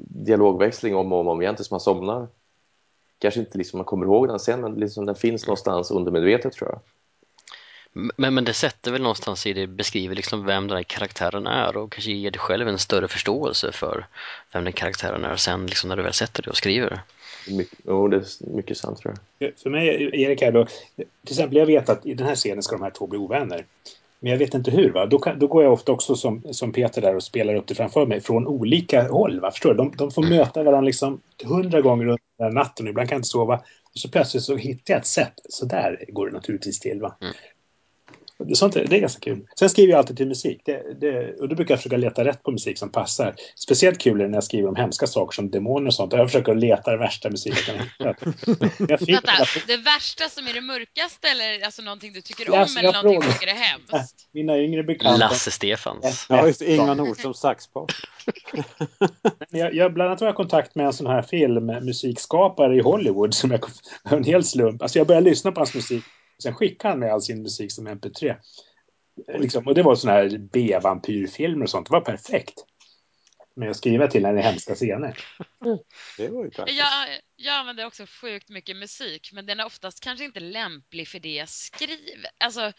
dialogväxling 0.06 0.96
om 0.96 1.14
och 1.14 1.20
om, 1.20 1.28
om 1.28 1.42
igen 1.42 1.56
tills 1.56 1.72
man 1.72 1.80
somnar. 1.80 2.28
Kanske 3.20 3.40
inte 3.40 3.58
liksom 3.58 3.78
man 3.78 3.86
kommer 3.86 4.06
ihåg 4.06 4.28
den 4.28 4.40
sen, 4.40 4.62
men 4.62 4.74
liksom 4.74 5.06
den 5.06 5.16
finns 5.16 5.48
någonstans 5.48 5.92
undermedvetet 5.92 6.54
tror 6.54 6.70
jag. 6.70 6.80
Men, 7.94 8.34
men 8.34 8.46
det 8.46 8.54
sätter 8.54 8.92
väl 8.92 9.02
någonstans 9.02 9.48
i 9.48 9.54
det, 9.54 9.68
beskriver 9.68 10.16
liksom 10.16 10.46
vem 10.46 10.68
den 10.68 10.78
här 10.78 10.84
karaktären 10.84 11.48
är 11.48 11.78
och 11.78 11.92
kanske 11.92 12.12
ger 12.12 12.32
dig 12.32 12.40
själv 12.40 12.68
en 12.68 12.80
större 12.80 13.08
förståelse 13.08 13.72
för 13.72 14.06
vem 14.54 14.64
den 14.64 14.74
karaktären 14.74 15.26
är 15.26 15.36
sen 15.36 15.66
liksom 15.66 15.90
när 15.90 15.98
du 15.98 16.04
väl 16.04 16.14
sätter 16.14 16.44
dig 16.44 16.50
och 16.50 16.58
skriver. 16.58 17.02
Jo, 17.86 18.08
det 18.08 18.18
är 18.18 18.56
mycket 18.56 18.78
sant 18.78 19.00
tror 19.00 19.16
jag. 19.40 19.52
För 19.64 19.70
mig, 19.70 20.10
Erik 20.24 20.42
här 20.42 20.52
då, 20.52 20.66
till 20.96 21.06
exempel 21.30 21.58
jag 21.58 21.66
vet 21.66 21.90
att 21.90 22.06
i 22.06 22.14
den 22.14 22.28
här 22.28 22.36
scenen 22.36 22.64
ska 22.64 22.76
de 22.76 22.84
här 22.84 22.92
två 22.92 23.08
bli 23.08 23.20
ovänner. 23.20 23.66
Men 24.20 24.32
jag 24.32 24.40
vet 24.40 24.54
inte 24.54 24.72
hur. 24.72 24.92
Va? 24.92 25.06
Då, 25.06 25.20
kan, 25.20 25.40
då 25.40 25.48
går 25.48 25.64
jag 25.64 25.74
ofta 25.74 25.92
också 25.92 26.16
som, 26.16 26.44
som 26.52 26.72
Peter 26.72 27.02
där 27.02 27.16
och 27.16 27.24
spelar 27.24 27.56
upp 27.56 27.68
det 27.68 27.76
framför 27.76 28.06
mig 28.06 28.22
från 28.22 28.48
olika 28.48 29.08
håll. 29.08 29.40
Va? 29.40 29.52
Förstår 29.52 29.70
du? 29.70 29.76
De, 29.76 29.92
de 29.98 30.12
får 30.12 30.24
möta 30.24 30.64
varandra 30.64 30.86
liksom 30.86 31.22
hundra 31.44 31.82
gånger 31.82 32.06
under 32.06 32.52
natten. 32.52 32.88
Ibland 32.88 33.10
kan 33.10 33.16
jag 33.16 33.20
inte 33.20 33.30
sova. 33.30 33.56
Och 33.94 34.00
så 34.00 34.10
plötsligt 34.10 34.44
så 34.44 34.56
hittar 34.56 34.94
jag 34.94 35.00
ett 35.00 35.08
sätt. 35.08 35.34
Så 35.50 35.66
där 35.66 36.06
går 36.08 36.28
det 36.28 36.34
naturligtvis 36.34 36.80
till. 36.80 37.02
Va? 37.02 37.16
Mm. 37.22 37.34
Sånt, 38.54 38.76
är- 38.76 38.86
det 38.86 38.96
är 38.96 39.00
ganska 39.00 39.20
kul. 39.20 39.46
Sen 39.60 39.70
skriver 39.70 39.92
jag 39.92 39.98
alltid 40.00 40.18
till 40.18 40.28
musik. 40.28 40.62
Det, 40.66 41.00
det, 41.02 41.40
och 41.40 41.50
då 41.50 41.56
brukar 41.56 41.74
jag 41.74 41.80
försöka 41.80 41.98
leta 41.98 42.26
rätt 42.26 42.44
på 42.44 42.52
musik 42.52 42.78
som 42.78 42.92
passar. 42.92 43.36
Speciellt 43.56 44.00
kul 44.00 44.20
är 44.20 44.24
det 44.24 44.30
när 44.30 44.38
jag 44.38 44.44
skriver 44.44 44.70
om 44.70 44.76
hemska 44.76 45.08
saker 45.08 45.36
som 45.36 45.52
demoner 45.52 45.88
och 45.88 45.94
sånt. 45.94 46.14
Jag 46.14 46.28
försöker 46.28 46.56
leta 46.56 46.92
den 46.92 47.00
värsta 47.00 47.30
musiken 47.30 47.76
jag 48.00 48.18
kan 48.18 48.34
hitta. 48.34 48.56
Jag 48.90 49.00
fick 49.00 49.10
Vänta, 49.10 49.32
det 49.68 49.78
värsta 49.78 50.30
som 50.30 50.48
är 50.48 50.54
det 50.54 50.62
mörkaste 50.62 51.28
eller 51.28 51.66
alltså 51.66 51.82
någonting 51.82 52.14
du 52.14 52.22
tycker 52.22 52.50
om 52.54 52.60
alltså, 52.60 52.80
eller 52.80 52.94
någonting 52.94 53.20
du 53.20 53.34
tycker 53.34 53.48
är 53.48 53.54
hemskt? 53.54 54.16
Mina 54.34 54.58
yngre 54.58 54.84
bekanta. 54.84 55.18
Lasse 55.18 55.52
Stefans. 55.52 56.26
Ja, 56.30 56.48
just 56.48 56.62
Inga 56.62 56.94
Nordström 56.94 57.34
saxpar. 57.34 57.86
Jag, 59.50 59.74
jag 59.74 59.94
bland 59.94 60.08
annat 60.10 60.22
var 60.22 60.28
jag 60.28 60.34
i 60.34 60.36
kontakt 60.36 60.76
med 60.76 60.86
en 60.86 60.94
sån 60.94 61.08
här 61.08 61.22
filmmusikskapare 61.22 62.76
i 62.76 62.82
Hollywood 62.82 63.34
som 63.34 63.52
jag 63.52 63.66
en 64.10 64.24
hel 64.24 64.44
slump. 64.44 64.82
Alltså 64.82 64.98
jag 65.00 65.08
började 65.08 65.30
lyssna 65.30 65.52
på 65.52 65.60
hans 65.60 65.76
musik. 65.76 66.04
Sen 66.44 66.54
skickade 66.54 66.92
han 66.92 67.00
mig 67.00 67.10
all 67.10 67.22
sin 67.22 67.42
musik 67.42 67.72
som 67.72 67.88
MP3. 67.88 68.36
Liksom, 69.28 69.68
och 69.68 69.76
det 69.76 69.84
var 69.84 69.96
såna 69.96 70.14
här 70.14 70.38
B-vampyrfilmer 70.38 71.64
och 71.64 71.70
sånt. 71.70 71.88
Det 71.88 71.94
var 71.94 72.02
perfekt. 72.02 72.66
Med 73.56 73.70
att 73.70 73.78
skriva 73.78 74.08
till 74.08 74.24
det 74.24 74.30
är 74.30 74.36
hemska 74.36 74.76
scener. 74.76 75.18
Det 76.18 76.28
var 76.28 76.44
ju 76.44 76.50
praktiskt. 76.50 76.80
Jag, 76.80 77.20
jag 77.42 77.56
använder 77.56 77.86
också 77.86 78.06
sjukt 78.06 78.50
mycket 78.50 78.78
musik, 78.78 79.32
men 79.34 79.46
den 79.46 79.60
är 79.60 79.66
oftast 79.66 80.00
kanske 80.00 80.26
inte 80.26 80.40
lämplig 80.40 81.08
för 81.08 81.20
det 81.20 81.34
jag 81.34 81.50
skriver. 81.50 82.30
Alltså, 82.38 82.74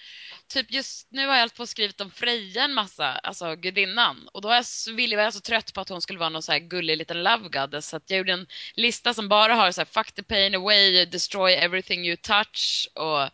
typ 0.48 0.72
just 0.72 1.06
nu 1.10 1.26
har 1.26 1.34
jag 1.34 1.40
hållit 1.40 1.54
på 1.54 1.62
och 1.62 1.68
skrivit 1.68 2.00
om 2.00 2.10
Freja 2.10 2.64
en 2.64 2.74
massa, 2.74 3.12
alltså 3.12 3.56
gudinnan. 3.56 4.28
Och 4.32 4.42
då 4.42 4.48
var 4.48 4.54
jag, 4.54 4.66
så, 4.66 4.92
var 4.92 5.00
jag 5.00 5.34
så 5.34 5.40
trött 5.40 5.74
på 5.74 5.80
att 5.80 5.88
hon 5.88 6.02
skulle 6.02 6.18
vara 6.18 6.28
någon 6.28 6.42
så 6.42 6.52
här 6.52 6.58
gullig 6.58 6.96
liten 6.96 7.22
love 7.22 7.48
goddess. 7.48 7.88
Så 7.88 7.96
att 7.96 8.10
jag 8.10 8.18
gjorde 8.18 8.32
en 8.32 8.46
lista 8.74 9.14
som 9.14 9.28
bara 9.28 9.54
har 9.54 9.72
så 9.72 9.80
här 9.80 9.86
fuck 9.86 10.12
the 10.12 10.22
pain 10.22 10.54
away, 10.54 11.04
destroy 11.04 11.52
everything 11.52 12.06
you 12.06 12.16
touch 12.16 12.88
och 12.94 13.28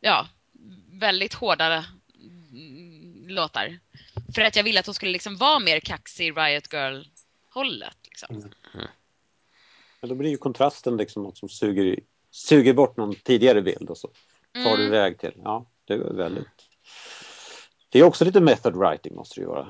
ja, 0.00 0.28
väldigt 0.90 1.34
hårda 1.34 1.84
mm, 2.14 3.28
låtar. 3.28 3.78
För 4.34 4.42
att 4.42 4.56
jag 4.56 4.64
ville 4.64 4.80
att 4.80 4.86
hon 4.86 4.94
skulle 4.94 5.12
liksom 5.12 5.36
vara 5.36 5.58
mer 5.58 5.80
kaxig 5.80 6.36
Riot 6.36 6.72
Girl-hållet. 6.72 7.96
Liksom. 8.04 8.36
Mm 8.36 8.52
då 10.06 10.14
blir 10.14 10.30
ju 10.30 10.36
kontrasten 10.36 10.96
liksom 10.96 11.22
något 11.22 11.38
som 11.38 11.48
suger, 11.48 11.98
suger 12.30 12.72
bort 12.72 12.96
någon 12.96 13.14
tidigare 13.14 13.62
bild 13.62 13.90
och 13.90 13.98
så 13.98 14.08
tar 14.54 14.76
du 14.76 14.82
Mm. 14.84 14.86
iväg 14.86 15.18
till. 15.18 15.32
Ja, 15.44 15.66
det 15.84 15.94
är 15.94 15.98
väldigt... 15.98 16.48
Det 17.88 17.98
är 17.98 18.02
också 18.02 18.24
lite 18.24 18.40
method 18.40 18.76
writing 18.76 19.14
måste 19.14 19.34
det 19.34 19.40
ju 19.40 19.46
vara. 19.48 19.68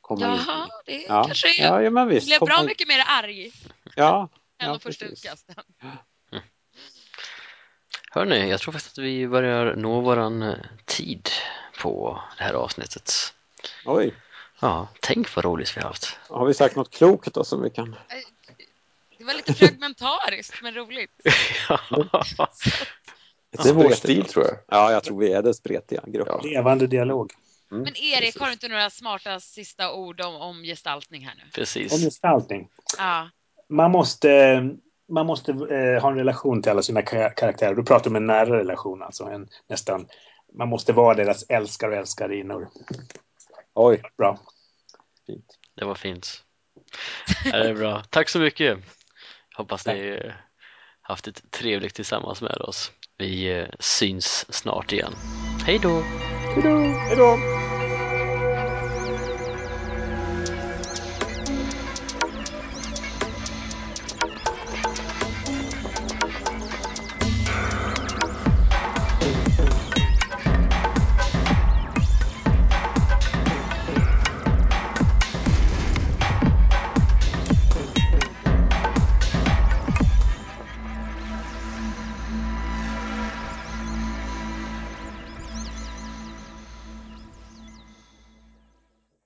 Komma 0.00 0.26
in. 0.26 0.32
Jaha, 0.46 0.68
det 0.86 1.02
Ja, 1.08 1.24
kanske 1.24 1.62
är... 1.62 1.66
ja, 1.66 1.82
ja 1.82 1.90
men 1.90 2.08
visst. 2.08 2.26
blev 2.26 2.40
bra 2.40 2.62
mycket 2.62 2.88
mer 2.88 3.04
arg 3.06 3.52
Ja, 3.96 4.28
än 4.58 4.66
ja, 4.66 4.72
de 4.72 4.80
första 4.80 5.04
precis. 5.06 5.24
utkasten. 5.24 5.54
Hörni, 8.12 8.50
jag 8.50 8.60
tror 8.60 8.72
faktiskt 8.72 8.98
att 8.98 9.04
vi 9.04 9.28
börjar 9.28 9.76
nå 9.76 10.00
våran 10.00 10.42
eh, 10.42 10.54
tid 10.84 11.28
på 11.82 12.20
det 12.38 12.44
här 12.44 12.54
avsnittet. 12.54 13.12
Oj, 13.86 14.14
Ja, 14.60 14.88
tänk 15.00 15.36
vad 15.36 15.44
roligt 15.44 15.76
vi 15.76 15.80
har 15.80 15.88
haft. 15.88 16.18
har 16.28 16.46
vi 16.46 16.54
sagt 16.54 16.76
något 16.76 16.90
klokt 16.90 17.34
då 17.34 17.44
som 17.44 17.62
vi 17.62 17.70
kan... 17.70 17.96
Det 19.20 19.26
var 19.26 19.34
lite 19.34 19.54
fragmentariskt 19.54 20.62
men 20.62 20.74
roligt. 20.74 21.10
Det 23.50 23.68
är 23.68 23.72
vår 23.72 23.90
stil 23.90 24.24
tror 24.24 24.44
jag. 24.44 24.56
Ja, 24.68 24.92
jag 24.92 25.04
tror 25.04 25.18
vi 25.18 25.32
är 25.32 25.42
den 25.42 25.54
spretiga 25.54 26.02
gruppen. 26.06 26.50
Levande 26.50 26.86
dialog. 26.86 27.32
Men 27.68 27.96
Erik, 27.96 28.38
har 28.40 28.46
du 28.46 28.52
inte 28.52 28.68
några 28.68 28.90
smarta 28.90 29.40
sista 29.40 29.92
ord 29.92 30.20
om, 30.20 30.34
om 30.34 30.62
gestaltning 30.62 31.26
här 31.26 31.34
nu? 31.36 31.42
Om 31.42 31.50
Precis. 31.50 32.04
gestaltning. 32.04 32.68
Ja. 32.98 33.30
Man 33.68 33.90
måste, 33.90 34.62
man 35.08 35.26
måste 35.26 35.52
eh, 35.52 36.02
ha 36.02 36.10
en 36.10 36.16
relation 36.16 36.62
till 36.62 36.70
alla 36.70 36.82
sina 36.82 37.00
ka- 37.00 37.34
karaktärer. 37.34 37.74
Du 37.74 37.84
pratar 37.84 38.10
om 38.10 38.16
en 38.16 38.26
nära 38.26 38.58
relation, 38.58 39.02
alltså 39.02 39.24
en, 39.24 39.48
nästan. 39.68 40.08
Man 40.54 40.68
måste 40.68 40.92
vara 40.92 41.14
deras 41.14 41.42
älskare 41.48 41.90
och 41.90 41.96
älskarinnor. 41.96 42.68
Oj, 43.74 44.02
Bra. 44.16 44.38
Fint. 45.26 45.58
Det 45.74 45.84
var 45.84 45.94
fint. 45.94 46.44
Ja, 47.44 47.58
det 47.58 47.68
är 47.68 47.74
bra. 47.74 48.02
Tack 48.10 48.28
så 48.28 48.38
mycket. 48.38 48.78
Hoppas 49.56 49.86
ni 49.86 50.08
eh, 50.08 50.32
haft 51.00 51.28
ett 51.28 51.50
trevligt 51.50 51.94
tillsammans 51.94 52.42
med 52.42 52.56
oss. 52.56 52.92
Vi 53.18 53.58
eh, 53.58 53.68
syns 53.78 54.52
snart 54.54 54.92
igen. 54.92 55.12
Hej 55.66 55.78
då! 55.78 56.02
hej 57.08 57.16
då! 57.16 57.38